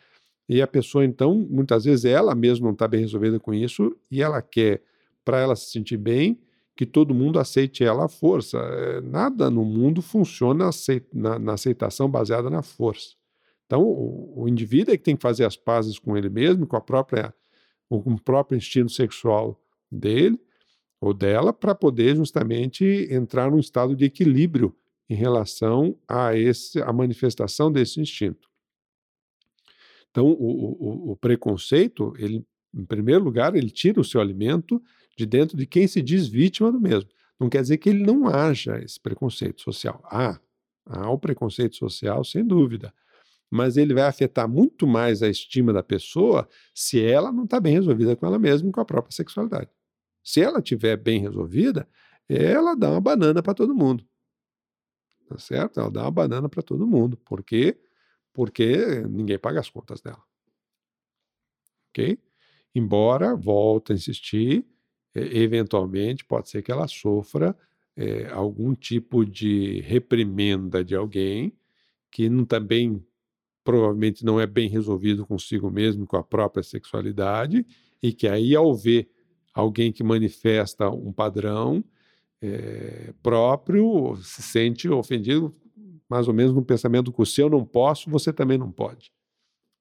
E 0.46 0.60
a 0.60 0.66
pessoa, 0.66 1.02
então, 1.02 1.34
muitas 1.34 1.84
vezes 1.84 2.04
ela 2.04 2.34
mesma 2.34 2.66
não 2.66 2.74
está 2.74 2.86
bem 2.86 3.00
resolvida 3.00 3.40
com 3.40 3.54
isso 3.54 3.96
e 4.10 4.20
ela 4.20 4.42
quer, 4.42 4.82
para 5.24 5.38
ela 5.40 5.56
se 5.56 5.70
sentir 5.70 5.96
bem, 5.96 6.38
que 6.80 6.86
todo 6.86 7.14
mundo 7.14 7.38
aceite 7.38 7.84
ela 7.84 8.06
à 8.06 8.08
força. 8.08 8.56
É, 8.56 9.02
nada 9.02 9.50
no 9.50 9.66
mundo 9.66 10.00
funciona 10.00 10.70
na, 11.12 11.52
aceitação 11.52 12.08
baseada 12.08 12.48
na 12.48 12.62
força. 12.62 13.16
Então, 13.66 13.82
o, 13.82 14.44
o, 14.44 14.48
indivíduo 14.48 14.94
é 14.94 14.96
que 14.96 15.04
tem 15.04 15.14
que 15.14 15.20
fazer 15.20 15.44
as 15.44 15.58
pazes 15.58 15.98
com 15.98 16.16
ele 16.16 16.30
mesmo, 16.30 16.66
com 16.66 16.76
a 16.76 16.80
própria 16.80 17.34
com 17.86 17.98
o 17.98 18.18
próprio 18.18 18.56
instinto 18.56 18.90
sexual 18.92 19.62
dele 19.92 20.40
ou 20.98 21.12
dela 21.12 21.52
para 21.52 21.74
poder 21.74 22.16
justamente 22.16 23.06
entrar 23.10 23.50
num 23.50 23.58
estado 23.58 23.94
de 23.94 24.06
equilíbrio 24.06 24.74
em 25.06 25.14
relação 25.14 25.98
a 26.08 26.34
esse 26.34 26.80
a 26.80 26.90
manifestação 26.94 27.70
desse 27.70 28.00
instinto. 28.00 28.48
Então, 30.10 30.28
o, 30.28 30.30
o, 30.30 31.10
o 31.10 31.16
preconceito, 31.16 32.14
ele, 32.16 32.42
em 32.74 32.86
primeiro 32.86 33.22
lugar, 33.22 33.54
ele 33.54 33.70
tira 33.70 34.00
o 34.00 34.04
seu 34.04 34.18
alimento 34.18 34.82
de 35.20 35.26
dentro 35.26 35.56
de 35.56 35.66
quem 35.66 35.86
se 35.86 36.02
diz 36.02 36.26
vítima 36.26 36.72
do 36.72 36.80
mesmo. 36.80 37.08
Não 37.38 37.48
quer 37.48 37.62
dizer 37.62 37.78
que 37.78 37.88
ele 37.88 38.04
não 38.04 38.28
haja 38.28 38.78
esse 38.78 38.98
preconceito 38.98 39.62
social. 39.62 40.02
Há, 40.04 40.38
há 40.86 41.10
o 41.10 41.18
preconceito 41.18 41.76
social, 41.76 42.24
sem 42.24 42.44
dúvida 42.44 42.92
mas 43.50 43.76
ele 43.76 43.92
vai 43.92 44.04
afetar 44.04 44.48
muito 44.48 44.86
mais 44.86 45.22
a 45.22 45.28
estima 45.28 45.72
da 45.72 45.82
pessoa 45.82 46.48
se 46.72 47.04
ela 47.04 47.32
não 47.32 47.44
está 47.44 47.58
bem 47.58 47.74
resolvida 47.74 48.14
com 48.14 48.24
ela 48.24 48.38
mesma 48.38 48.68
e 48.68 48.72
com 48.72 48.80
a 48.80 48.84
própria 48.84 49.12
sexualidade. 49.12 49.68
Se 50.22 50.40
ela 50.40 50.60
estiver 50.60 50.96
bem 50.96 51.20
resolvida, 51.20 51.88
ela 52.28 52.76
dá 52.76 52.90
uma 52.90 53.00
banana 53.00 53.42
para 53.42 53.54
todo 53.54 53.74
mundo. 53.74 54.06
tá 55.28 55.36
certo? 55.38 55.80
Ela 55.80 55.90
dá 55.90 56.02
uma 56.02 56.10
banana 56.12 56.48
para 56.48 56.62
todo 56.62 56.86
mundo. 56.86 57.16
Por 57.16 57.42
quê? 57.42 57.76
Porque 58.32 59.00
ninguém 59.08 59.38
paga 59.38 59.58
as 59.58 59.68
contas 59.68 60.00
dela. 60.00 60.22
Ok? 61.88 62.22
Embora, 62.72 63.34
volto 63.34 63.90
a 63.92 63.96
insistir, 63.96 64.64
eventualmente 65.14 66.24
pode 66.24 66.48
ser 66.48 66.62
que 66.62 66.70
ela 66.70 66.86
sofra 66.86 67.56
é, 67.96 68.28
algum 68.28 68.74
tipo 68.74 69.24
de 69.24 69.80
reprimenda 69.80 70.84
de 70.84 70.94
alguém 70.94 71.52
que 72.10 72.28
não, 72.28 72.44
também 72.44 73.04
provavelmente 73.62 74.24
não 74.24 74.40
é 74.40 74.46
bem 74.46 74.68
resolvido 74.68 75.26
consigo 75.26 75.70
mesmo, 75.70 76.06
com 76.06 76.16
a 76.16 76.22
própria 76.22 76.62
sexualidade, 76.62 77.64
e 78.02 78.12
que 78.12 78.26
aí, 78.26 78.56
ao 78.56 78.74
ver 78.74 79.08
alguém 79.52 79.92
que 79.92 80.02
manifesta 80.02 80.88
um 80.88 81.12
padrão 81.12 81.84
é, 82.40 83.12
próprio, 83.22 84.16
se 84.16 84.42
sente 84.42 84.88
ofendido, 84.88 85.54
mais 86.08 86.26
ou 86.26 86.34
menos 86.34 86.52
no 86.52 86.64
pensamento 86.64 87.12
que 87.12 87.26
se 87.26 87.40
eu 87.40 87.50
não 87.50 87.64
posso, 87.64 88.10
você 88.10 88.32
também 88.32 88.58
não 88.58 88.72
pode. 88.72 89.12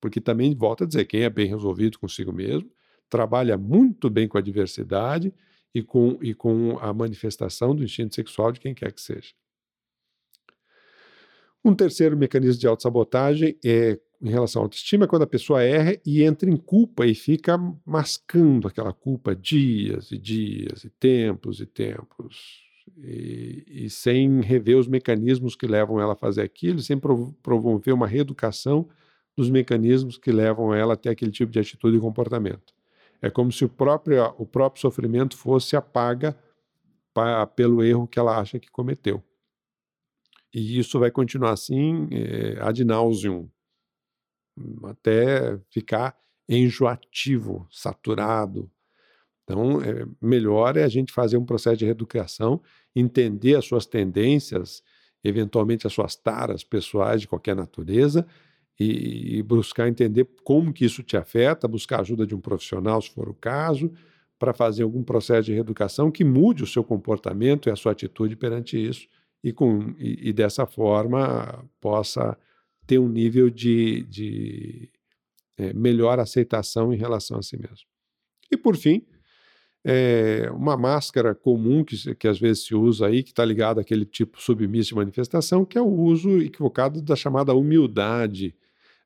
Porque 0.02 0.22
também, 0.22 0.56
volta 0.56 0.84
a 0.84 0.88
dizer, 0.88 1.06
quem 1.06 1.22
é 1.22 1.30
bem 1.30 1.48
resolvido 1.48 1.98
consigo 1.98 2.32
mesmo, 2.32 2.70
trabalha 3.10 3.58
muito 3.58 4.10
bem 4.10 4.28
com 4.28 4.38
a 4.38 4.41
diversidade 4.41 5.34
e 5.74 5.84
com, 5.84 6.17
e 6.22 6.34
com 6.34 6.78
a 6.80 6.93
manifestação 6.93 7.76
do 7.76 7.84
instinto 7.84 8.15
sexual 8.15 8.52
de 8.52 8.60
quem 8.60 8.74
quer 8.74 8.91
que 8.91 9.02
seja. 9.02 9.34
Um 11.63 11.76
terceiro 11.76 12.15
mecanismo 12.15 12.60
de 12.60 12.67
autossabotagem 12.67 13.58
é 13.63 14.00
em 14.22 14.30
relação 14.30 14.62
à 14.62 14.65
autoestima, 14.65 15.06
é 15.06 15.08
quando 15.08 15.24
a 15.24 15.28
pessoa 15.28 15.63
erra 15.63 15.98
e 16.06 16.24
entra 16.24 16.50
em 16.50 16.58
culpa 16.58 17.06
e 17.06 17.15
fica 17.15 17.58
mascando 17.86 18.67
aquela 18.67 18.91
culpa 18.91 19.36
dias 19.36 20.12
e 20.12 20.17
dias 20.17 20.84
e 20.84 20.89
tempos 20.89 21.62
e 21.62 21.65
tempos. 21.65 22.67
E, 22.98 23.63
e 23.86 23.89
sem 23.89 24.41
rever 24.41 24.78
os 24.78 24.88
mecanismos 24.88 25.56
que 25.56 25.67
levam 25.67 26.02
ela 26.02 26.13
a 26.13 26.17
fazer 26.17 26.41
aquilo, 26.41 26.80
sem 26.80 27.00
promover 27.00 27.93
uma 27.93 28.08
reeducação 28.08 28.89
dos 29.38 29.50
mecanismos 29.50 30.17
que 30.17 30.32
levam 30.32 30.74
ela 30.74 30.95
até 30.95 31.10
aquele 31.10 31.32
tipo 31.32 31.52
de 31.52 31.60
atitude 31.60 31.98
e 31.98 32.02
comportamento. 32.02 32.74
É 33.21 33.29
como 33.29 33.51
se 33.51 33.65
o 33.65 33.69
próprio, 33.69 34.23
o 34.38 34.45
próprio 34.45 34.82
sofrimento 34.82 35.38
fosse 35.38 35.75
a 35.75 35.82
paga 35.82 36.38
pa, 37.13 37.45
pelo 37.45 37.84
erro 37.84 38.08
que 38.08 38.19
ela 38.19 38.38
acha 38.38 38.60
que 38.60 38.69
cometeu. 38.69 39.23
E 40.53 40.79
isso 40.79 40.99
vai 40.99 41.12
continuar 41.12 41.51
assim 41.51 42.08
é, 42.12 42.58
ad 42.62 42.84
nauseum, 42.84 43.49
até 44.84 45.60
ficar 45.69 46.17
enjoativo, 46.47 47.67
saturado. 47.69 48.71
Então, 49.43 49.82
é, 49.82 50.05
melhor 50.21 50.77
é 50.77 50.84
a 50.84 50.88
gente 50.88 51.13
fazer 51.13 51.38
um 51.38 51.45
processo 51.45 51.77
de 51.77 51.86
reeducação, 51.86 52.62
entender 52.95 53.55
as 53.55 53.65
suas 53.65 53.86
tendências, 53.86 54.82
eventualmente 55.23 55.86
as 55.86 55.93
suas 55.93 56.15
taras 56.15 56.63
pessoais 56.63 57.21
de 57.21 57.27
qualquer 57.27 57.55
natureza, 57.55 58.25
e, 58.80 59.38
e, 59.38 59.44
buscar 59.44 59.89
entender 59.89 60.26
como 60.44 60.72
que 60.72 60.86
isso 60.86 61.04
te 61.04 61.18
afeta, 61.18 61.68
buscar 61.68 62.00
ajuda 62.00 62.26
de 62.26 62.34
um 62.34 62.39
profissional, 62.39 63.02
se 63.02 63.10
for 63.10 63.28
o 63.28 63.34
caso, 63.34 63.92
para 64.38 64.54
fazer 64.54 64.84
algum 64.84 65.04
processo 65.04 65.48
de 65.48 65.54
reeducação 65.54 66.10
que 66.10 66.24
mude 66.24 66.63
o 66.63 66.68
seu 66.68 66.84
comportamento 66.84 67.68
e 67.68 67.72
a 67.72 67.76
sua 67.76 67.92
atitude 67.92 68.38
perante 68.38 68.78
isso, 68.78 69.08
e, 69.44 69.52
com, 69.52 69.94
e, 69.98 70.30
e 70.30 70.34
dessa 70.34 70.65
forma 70.65 71.65
possa 71.82 72.38
ter 72.88 73.00
um 73.00 73.10
nível 73.10 73.50
de, 73.50 74.04
de 74.04 74.89
é, 75.58 75.74
melhor 75.74 76.20
aceitação 76.20 76.94
em 76.94 76.98
relação 76.98 77.38
a 77.38 77.42
si 77.44 77.58
mesmo. 77.58 77.86
E 78.50 78.58
por 78.58 78.78
fim, 78.78 79.06
é, 79.84 80.50
uma 80.52 80.76
máscara 80.76 81.36
comum 81.36 81.84
que, 81.84 82.15
que 82.15 82.28
às 82.28 82.39
vezes 82.39 82.65
se 82.65 82.76
usa 82.76 83.08
aí, 83.08 83.24
que 83.24 83.30
está 83.30 83.46
ligada 83.46 83.82
àquele 83.82 84.06
tipo 84.06 84.42
submisso 84.42 84.89
de 84.89 84.96
manifestação, 84.96 85.65
que 85.65 85.78
é 85.78 85.82
o 85.82 85.92
uso 85.92 86.42
equivocado 86.42 87.02
da 87.02 87.15
chamada 87.15 87.54
humildade, 87.54 88.56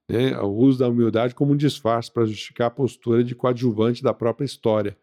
né, 0.08 0.38
o 0.40 0.48
uso 0.48 0.80
da 0.80 0.88
humildade 0.88 1.36
como 1.36 1.54
um 1.54 1.58
disfarce 1.58 2.12
para 2.12 2.26
justificar 2.26 2.68
a 2.68 2.72
postura 2.72 3.24
de 3.24 3.36
coadjuvante 3.36 4.04
da 4.04 4.14
própria 4.14 4.46
história, 4.46 4.98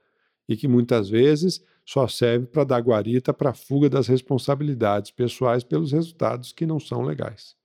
e 0.48 0.56
que 0.56 0.66
muitas 0.66 1.08
vezes 1.08 1.64
só 1.84 2.06
serve 2.06 2.46
para 2.46 2.64
dar 2.64 2.80
guarita 2.80 3.32
para 3.32 3.50
a 3.50 3.54
fuga 3.54 3.88
das 3.88 4.06
responsabilidades 4.06 5.10
pessoais 5.10 5.64
pelos 5.64 5.92
resultados 5.92 6.52
que 6.52 6.66
não 6.66 6.78
são 6.78 7.02
legais. 7.02 7.56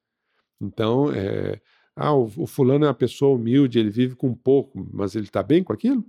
Então, 0.62 1.12
é, 1.12 1.60
ah, 1.96 2.14
o, 2.14 2.32
o, 2.38 2.48
fulano 2.48 2.86
é 2.86 2.88
uma 2.88 2.94
pessoa 2.94 3.36
humilde, 3.36 3.80
ele 3.80 3.90
vive 3.90 4.16
com 4.16 4.34
pouco, 4.34 4.88
mas 4.94 5.16
ele 5.16 5.26
está 5.26 5.44
bem 5.44 5.64
com 5.64 5.74
aquilo? 5.74 6.04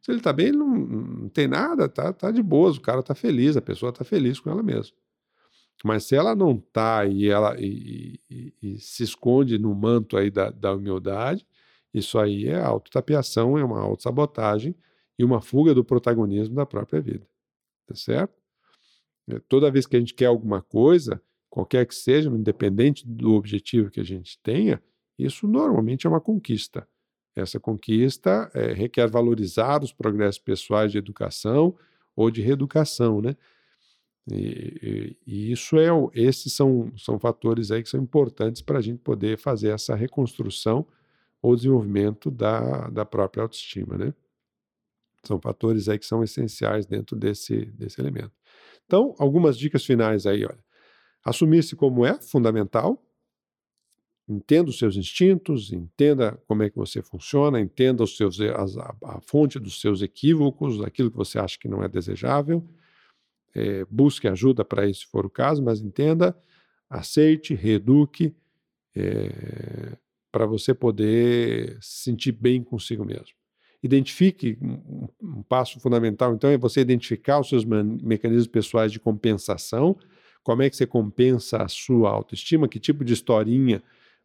Se 0.00 0.10
ele 0.10 0.18
está 0.18 0.32
bem, 0.32 0.48
ele 0.48 0.56
não, 0.56 0.76
não, 0.76 1.28
tem 1.28 1.48
nada, 1.48 1.88
tá, 1.88 2.12
tá 2.12 2.30
de 2.30 2.42
boas, 2.42 2.76
o 2.76 2.80
cara 2.80 3.00
está 3.00 3.14
feliz, 3.14 3.56
a 3.56 3.62
pessoa 3.62 3.90
está 3.90 4.04
feliz 4.04 4.40
com 4.40 4.50
ela 4.50 4.62
mesma. 4.62 4.96
Mas 5.84 6.04
se 6.04 6.16
ela 6.16 6.34
não 6.34 6.56
está 6.56 7.04
e 7.06 7.28
ela 7.28 7.56
e, 7.58 8.20
e, 8.28 8.54
e, 8.60 8.78
se 8.78 9.04
esconde 9.04 9.58
no 9.58 9.74
manto 9.74 10.16
aí 10.16 10.30
da, 10.30 10.50
da 10.50 10.74
humildade, 10.74 11.46
isso 11.94 12.18
aí 12.18 12.48
é 12.48 12.60
autotapiação, 12.60 13.56
é 13.56 13.64
uma 13.64 13.80
autossabotagem 13.80 14.74
e 15.18 15.24
uma 15.24 15.40
fuga 15.40 15.74
do 15.74 15.84
protagonismo 15.84 16.54
da 16.54 16.66
própria 16.66 17.00
vida. 17.00 17.26
Tá 17.86 17.94
certo? 17.94 18.34
É, 19.28 19.38
toda 19.48 19.70
vez 19.70 19.86
que 19.86 19.96
a 19.96 20.00
gente 20.00 20.14
quer 20.14 20.26
alguma 20.26 20.60
coisa, 20.62 21.22
qualquer 21.48 21.86
que 21.86 21.94
seja, 21.94 22.28
independente 22.28 23.06
do 23.06 23.32
objetivo 23.34 23.90
que 23.90 24.00
a 24.00 24.04
gente 24.04 24.38
tenha, 24.42 24.82
isso 25.18 25.46
normalmente 25.46 26.06
é 26.06 26.10
uma 26.10 26.20
conquista. 26.20 26.86
Essa 27.34 27.60
conquista 27.60 28.50
é, 28.52 28.72
requer 28.72 29.08
valorizar 29.08 29.82
os 29.82 29.92
progressos 29.92 30.40
pessoais 30.40 30.90
de 30.90 30.98
educação 30.98 31.76
ou 32.16 32.30
de 32.30 32.40
reeducação, 32.40 33.20
né? 33.20 33.36
E, 34.30 34.36
e, 34.82 35.16
e, 35.26 35.52
isso 35.52 35.78
é, 35.78 35.88
esses 36.14 36.52
são, 36.52 36.92
são 36.96 37.18
fatores 37.18 37.70
aí 37.70 37.82
que 37.82 37.88
são 37.88 38.00
importantes 38.00 38.60
para 38.60 38.78
a 38.78 38.82
gente 38.82 38.98
poder 38.98 39.38
fazer 39.38 39.68
essa 39.68 39.94
reconstrução 39.94 40.86
ou 41.40 41.56
desenvolvimento 41.56 42.30
da, 42.30 42.88
da 42.88 43.04
própria 43.04 43.42
autoestima, 43.42 43.96
né? 43.96 44.14
São 45.24 45.40
fatores 45.40 45.88
aí 45.88 45.98
que 45.98 46.06
são 46.06 46.22
essenciais 46.22 46.86
dentro 46.86 47.16
desse, 47.16 47.66
desse 47.66 48.00
elemento. 48.00 48.32
Então, 48.86 49.14
algumas 49.18 49.56
dicas 49.56 49.84
finais 49.84 50.26
aí, 50.26 50.44
olha. 50.44 50.58
Assumir-se 51.24 51.74
como 51.74 52.06
é, 52.06 52.20
fundamental. 52.20 53.02
Entenda 54.28 54.70
os 54.70 54.78
seus 54.78 54.96
instintos, 54.96 55.72
entenda 55.72 56.40
como 56.46 56.62
é 56.62 56.70
que 56.70 56.76
você 56.76 57.02
funciona, 57.02 57.60
entenda 57.60 58.02
os 58.02 58.16
seus, 58.16 58.38
a, 58.40 58.94
a 59.04 59.20
fonte 59.22 59.58
dos 59.58 59.80
seus 59.80 60.02
equívocos, 60.02 60.82
aquilo 60.82 61.10
que 61.10 61.16
você 61.16 61.38
acha 61.38 61.58
que 61.58 61.66
não 61.66 61.82
é 61.82 61.88
desejável 61.88 62.66
é, 63.58 63.84
busque 63.90 64.28
ajuda 64.28 64.64
para 64.64 64.86
isso, 64.86 65.00
se 65.00 65.06
for 65.06 65.26
o 65.26 65.30
caso, 65.30 65.62
mas 65.62 65.80
entenda, 65.80 66.36
aceite, 66.88 67.54
reeduque, 67.54 68.34
é, 68.94 69.96
para 70.30 70.46
você 70.46 70.72
poder 70.72 71.76
se 71.80 72.04
sentir 72.04 72.32
bem 72.32 72.62
consigo 72.62 73.04
mesmo. 73.04 73.36
Identifique, 73.82 74.58
um, 74.60 75.08
um, 75.22 75.42
passo 75.42 75.80
fundamental, 75.80 76.34
então, 76.34 76.50
é 76.50 76.56
você 76.56 76.80
identificar 76.80 77.40
os 77.40 77.48
seus 77.48 77.64
mecanismos 77.64 78.46
pessoais 78.46 78.92
de 78.92 79.00
compensação, 79.00 79.96
como 80.42 80.62
é 80.62 80.70
que 80.70 80.76
você 80.76 80.86
compensa 80.86 81.58
a 81.58 81.68
sua 81.68 82.10
autoestima, 82.10 82.68
que 82.68 82.78
tipo 82.78 83.04
de 83.04 83.12
historinha 83.12 83.82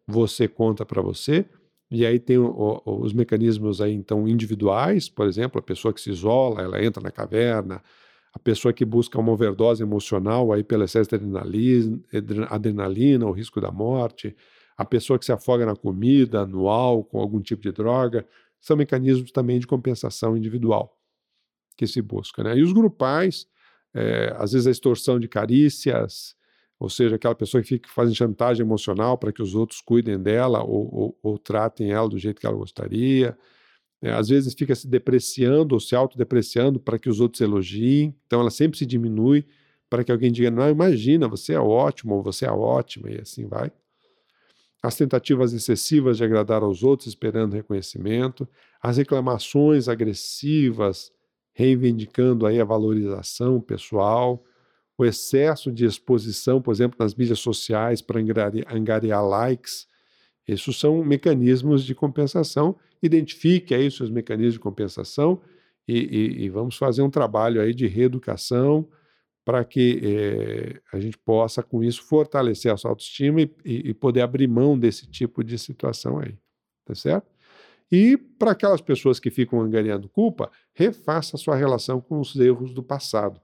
você 0.07 0.47
conta 0.47 0.85
para 0.85 1.01
você, 1.01 1.45
e 1.91 2.05
aí 2.05 2.19
tem 2.19 2.37
o, 2.37 2.81
o, 2.85 3.01
os 3.01 3.13
mecanismos 3.13 3.79
aí, 3.79 3.93
então, 3.93 4.27
individuais, 4.27 5.07
por 5.07 5.27
exemplo, 5.27 5.59
a 5.59 5.61
pessoa 5.61 5.93
que 5.93 6.01
se 6.01 6.09
isola, 6.09 6.61
ela 6.61 6.83
entra 6.83 7.01
na 7.01 7.11
caverna, 7.11 7.81
a 8.33 8.39
pessoa 8.39 8.73
que 8.73 8.83
busca 8.83 9.19
uma 9.19 9.31
overdose 9.31 9.83
emocional 9.83 10.51
aí 10.51 10.63
pelo 10.63 10.83
excesso 10.83 11.09
de 11.09 11.15
adrenalina, 11.15 12.01
adrenalina, 12.49 13.25
o 13.27 13.31
risco 13.31 13.61
da 13.61 13.71
morte, 13.71 14.35
a 14.75 14.83
pessoa 14.83 15.19
que 15.19 15.25
se 15.25 15.31
afoga 15.31 15.65
na 15.65 15.75
comida, 15.75 16.45
no 16.45 16.67
álcool, 16.67 17.19
algum 17.19 17.39
tipo 17.39 17.61
de 17.61 17.71
droga, 17.71 18.27
são 18.59 18.75
mecanismos 18.75 19.31
também 19.31 19.59
de 19.59 19.67
compensação 19.67 20.35
individual 20.35 20.97
que 21.77 21.85
se 21.85 22.01
busca. 22.01 22.43
Né? 22.43 22.57
E 22.57 22.63
os 22.63 22.73
grupais, 22.73 23.45
é, 23.93 24.33
às 24.37 24.53
vezes 24.53 24.65
a 24.65 24.71
extorsão 24.71 25.19
de 25.19 25.27
carícias, 25.27 26.35
ou 26.79 26.89
seja, 26.89 27.15
aquela 27.15 27.35
pessoa 27.35 27.61
que 27.61 27.69
fica 27.69 27.89
fazendo 27.89 28.15
chantagem 28.15 28.65
emocional 28.65 29.15
para 29.17 29.31
que 29.31 29.43
os 29.43 29.53
outros 29.53 29.79
cuidem 29.79 30.19
dela 30.19 30.63
ou, 30.63 30.93
ou, 30.93 31.19
ou 31.21 31.37
tratem 31.37 31.91
ela 31.91 32.09
do 32.09 32.17
jeito 32.17 32.41
que 32.41 32.47
ela 32.47 32.57
gostaria, 32.57 33.37
é, 34.03 34.11
às 34.11 34.27
vezes 34.27 34.53
fica 34.53 34.75
se 34.75 34.85
depreciando 34.85 35.75
ou 35.75 35.79
se 35.79 35.95
autodepreciando 35.95 36.77
para 36.77 36.99
que 36.99 37.07
os 37.09 37.21
outros 37.21 37.39
elogiem, 37.39 38.13
então 38.27 38.41
ela 38.41 38.51
sempre 38.51 38.77
se 38.77 38.85
diminui 38.85 39.45
para 39.89 40.03
que 40.03 40.11
alguém 40.11 40.29
diga: 40.29 40.51
Não, 40.51 40.69
imagina, 40.69 41.25
você 41.25 41.53
é 41.53 41.59
ótimo 41.59 42.15
ou 42.15 42.21
você 42.21 42.45
é 42.45 42.51
ótima, 42.51 43.09
e 43.09 43.21
assim 43.21 43.47
vai. 43.47 43.71
As 44.83 44.97
tentativas 44.97 45.53
excessivas 45.53 46.17
de 46.17 46.25
agradar 46.25 46.63
aos 46.63 46.83
outros 46.83 47.07
esperando 47.07 47.53
reconhecimento, 47.53 48.45
as 48.81 48.97
reclamações 48.97 49.87
agressivas 49.87 51.09
reivindicando 51.53 52.45
aí 52.45 52.59
a 52.59 52.65
valorização 52.65 53.61
pessoal, 53.61 54.43
o 54.97 55.05
excesso 55.05 55.71
de 55.71 55.85
exposição, 55.85 56.61
por 56.61 56.73
exemplo, 56.73 56.97
nas 56.99 57.15
mídias 57.15 57.39
sociais 57.39 58.01
para 58.01 58.19
angariar 58.19 59.25
likes, 59.25 59.87
esses 60.47 60.77
são 60.77 61.03
mecanismos 61.03 61.83
de 61.83 61.95
compensação. 61.95 62.77
Identifique 63.01 63.73
aí 63.73 63.89
seus 63.89 64.09
mecanismos 64.09 64.53
de 64.53 64.59
compensação 64.59 65.41
e, 65.87 65.97
e, 65.97 66.43
e 66.43 66.49
vamos 66.49 66.77
fazer 66.77 67.01
um 67.01 67.09
trabalho 67.09 67.61
aí 67.61 67.73
de 67.73 67.87
reeducação 67.87 68.87
para 69.45 69.63
que 69.65 69.99
é, 70.03 70.81
a 70.91 70.99
gente 70.99 71.17
possa, 71.17 71.61
com 71.61 71.83
isso, 71.83 72.01
fortalecer 72.03 72.71
a 72.71 72.77
sua 72.77 72.91
autoestima 72.91 73.41
e, 73.41 73.51
e, 73.65 73.89
e 73.89 73.93
poder 73.93 74.21
abrir 74.21 74.47
mão 74.47 74.79
desse 74.79 75.05
tipo 75.05 75.43
de 75.43 75.57
situação 75.57 76.19
aí. 76.19 76.37
Tá 76.85 76.95
certo? 76.95 77.27
E 77.91 78.17
para 78.17 78.51
aquelas 78.51 78.81
pessoas 78.81 79.19
que 79.19 79.29
ficam 79.29 79.61
angariando 79.61 80.09
culpa, 80.09 80.49
refaça 80.73 81.35
a 81.35 81.39
sua 81.39 81.55
relação 81.55 82.01
com 82.01 82.19
os 82.19 82.35
erros 82.35 82.73
do 82.73 82.81
passado. 82.81 83.39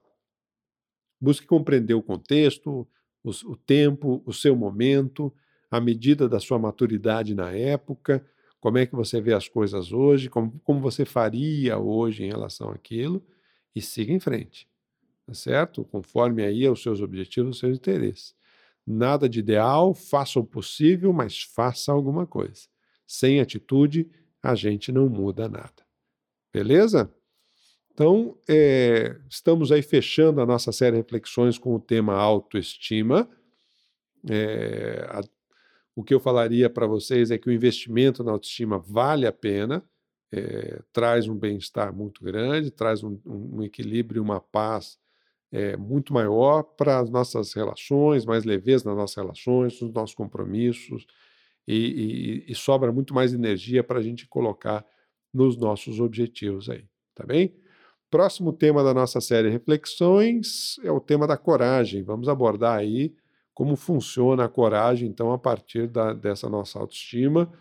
Busque 1.22 1.46
compreender 1.46 1.94
o 1.94 2.02
contexto, 2.02 2.88
os, 3.24 3.44
o 3.44 3.56
tempo, 3.56 4.24
o 4.26 4.34
seu 4.34 4.56
momento, 4.56 5.34
a 5.70 5.80
medida 5.80 6.28
da 6.28 6.40
sua 6.40 6.58
maturidade 6.58 7.36
na 7.36 7.52
época, 7.52 8.26
como 8.60 8.78
é 8.78 8.86
que 8.86 8.96
você 8.96 9.22
vê 9.22 9.34
as 9.34 9.48
coisas 9.48 9.92
hoje, 9.92 10.30
como, 10.30 10.60
como 10.64 10.82
você 10.82 11.06
faria 11.06 11.78
hoje 11.78 12.24
em 12.24 12.28
relação 12.28 12.70
àquilo, 12.70 13.24
e 13.76 13.82
siga 13.82 14.12
em 14.12 14.20
frente, 14.20 14.68
tá 15.26 15.34
certo? 15.34 15.84
Conforme 15.86 16.44
aí 16.44 16.68
os 16.68 16.82
seus 16.82 17.02
objetivos, 17.02 17.56
os 17.56 17.60
seus 17.60 17.78
interesses. 17.78 18.36
Nada 18.86 19.30
de 19.30 19.40
ideal, 19.40 19.94
faça 19.94 20.40
o 20.40 20.44
possível, 20.44 21.14
mas 21.14 21.44
faça 21.44 21.92
alguma 21.92 22.26
coisa. 22.26 22.64
Sem 23.06 23.40
atitude, 23.40 24.10
a 24.42 24.56
gente 24.56 24.92
não 24.92 25.08
muda 25.08 25.48
nada. 25.48 25.86
Beleza? 26.52 27.14
Então, 27.94 28.38
é, 28.48 29.20
estamos 29.30 29.72
aí 29.72 29.82
fechando 29.82 30.42
a 30.42 30.46
nossa 30.46 30.72
série 30.72 30.94
de 30.94 31.02
reflexões 31.02 31.58
com 31.58 31.76
o 31.76 31.80
tema 31.80 32.16
autoestima. 32.16 33.30
É, 34.28 35.06
o 35.96 36.04
que 36.04 36.14
eu 36.14 36.20
falaria 36.20 36.70
para 36.70 36.88
vocês 36.88 37.32
é 37.32 37.38
que 37.38 37.50
o 37.50 37.52
investimento 37.52 38.24
na 38.24 38.32
autoestima 38.32 38.80
vale 38.80 39.26
a 39.26 39.32
pena, 39.32 39.84
é, 40.32 40.82
traz 40.94 41.28
um 41.28 41.36
bem-estar 41.36 41.94
muito 41.94 42.24
grande, 42.24 42.72
traz 42.72 43.04
um, 43.04 43.20
um 43.26 43.64
equilíbrio, 43.64 44.22
uma 44.22 44.40
paz 44.40 44.98
é, 45.52 45.76
muito 45.76 46.14
maior 46.14 46.64
para 46.64 47.00
as 47.00 47.10
nossas 47.10 47.54
relações, 47.54 48.26
mais 48.26 48.46
leveza 48.46 48.88
nas 48.88 48.98
nossas 48.98 49.16
relações, 49.16 49.82
nos 49.82 49.92
nossos 49.92 50.16
compromissos, 50.16 51.06
e, 51.68 52.46
e, 52.48 52.52
e 52.52 52.56
sobra 52.56 52.92
muito 52.92 53.14
mais 53.14 53.34
energia 53.34 53.84
para 53.84 54.00
a 54.00 54.04
gente 54.04 54.28
colocar 54.28 54.86
nos 55.34 55.58
nossos 55.58 56.00
objetivos 56.00 56.70
aí, 56.70 56.86
tá 57.14 57.26
bem? 57.26 57.56
Próximo 58.10 58.52
tema 58.52 58.84
da 58.84 58.92
nossa 58.92 59.22
série 59.22 59.50
Reflexões 59.50 60.80
é 60.84 60.92
o 60.92 61.00
tema 61.00 61.28
da 61.28 61.38
coragem. 61.38 62.02
Vamos 62.02 62.28
abordar 62.28 62.80
aí 62.80 63.14
como 63.60 63.76
funciona 63.76 64.46
a 64.46 64.48
coragem, 64.48 65.10
então, 65.10 65.34
a 65.34 65.38
partir 65.38 65.86
da, 65.86 66.14
dessa 66.14 66.48
nossa 66.48 66.80
autoestima 66.80 67.52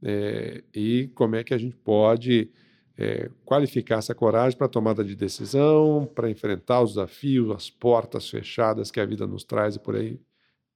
é, 0.00 0.62
e 0.72 1.10
como 1.12 1.34
é 1.34 1.42
que 1.42 1.52
a 1.52 1.58
gente 1.58 1.74
pode 1.74 2.52
é, 2.96 3.28
qualificar 3.44 3.96
essa 3.96 4.14
coragem 4.14 4.56
para 4.56 4.68
tomada 4.68 5.02
de 5.02 5.16
decisão, 5.16 6.08
para 6.14 6.30
enfrentar 6.30 6.82
os 6.82 6.90
desafios, 6.90 7.50
as 7.50 7.68
portas 7.68 8.30
fechadas 8.30 8.92
que 8.92 9.00
a 9.00 9.04
vida 9.04 9.26
nos 9.26 9.42
traz 9.42 9.74
e 9.74 9.80
por 9.80 9.96
aí, 9.96 10.20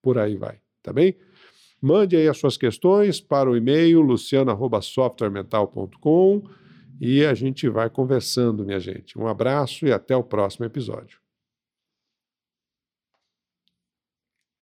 por 0.03 0.19
aí 0.19 0.37
vai, 0.37 0.59
tá 0.83 0.93
bem? 0.93 1.17
Mande 1.81 2.17
aí 2.17 2.27
as 2.27 2.37
suas 2.37 2.57
questões 2.57 3.21
para 3.21 3.49
o 3.49 3.57
e-mail 3.57 4.01
luciano@softwaremental.com 4.01 6.43
e 7.01 7.25
a 7.25 7.33
gente 7.33 7.69
vai 7.69 7.89
conversando, 7.89 8.65
minha 8.65 8.81
gente. 8.81 9.17
Um 9.17 9.29
abraço 9.29 9.87
e 9.87 9.93
até 9.93 10.17
o 10.17 10.25
próximo 10.25 10.67
episódio. 10.67 11.24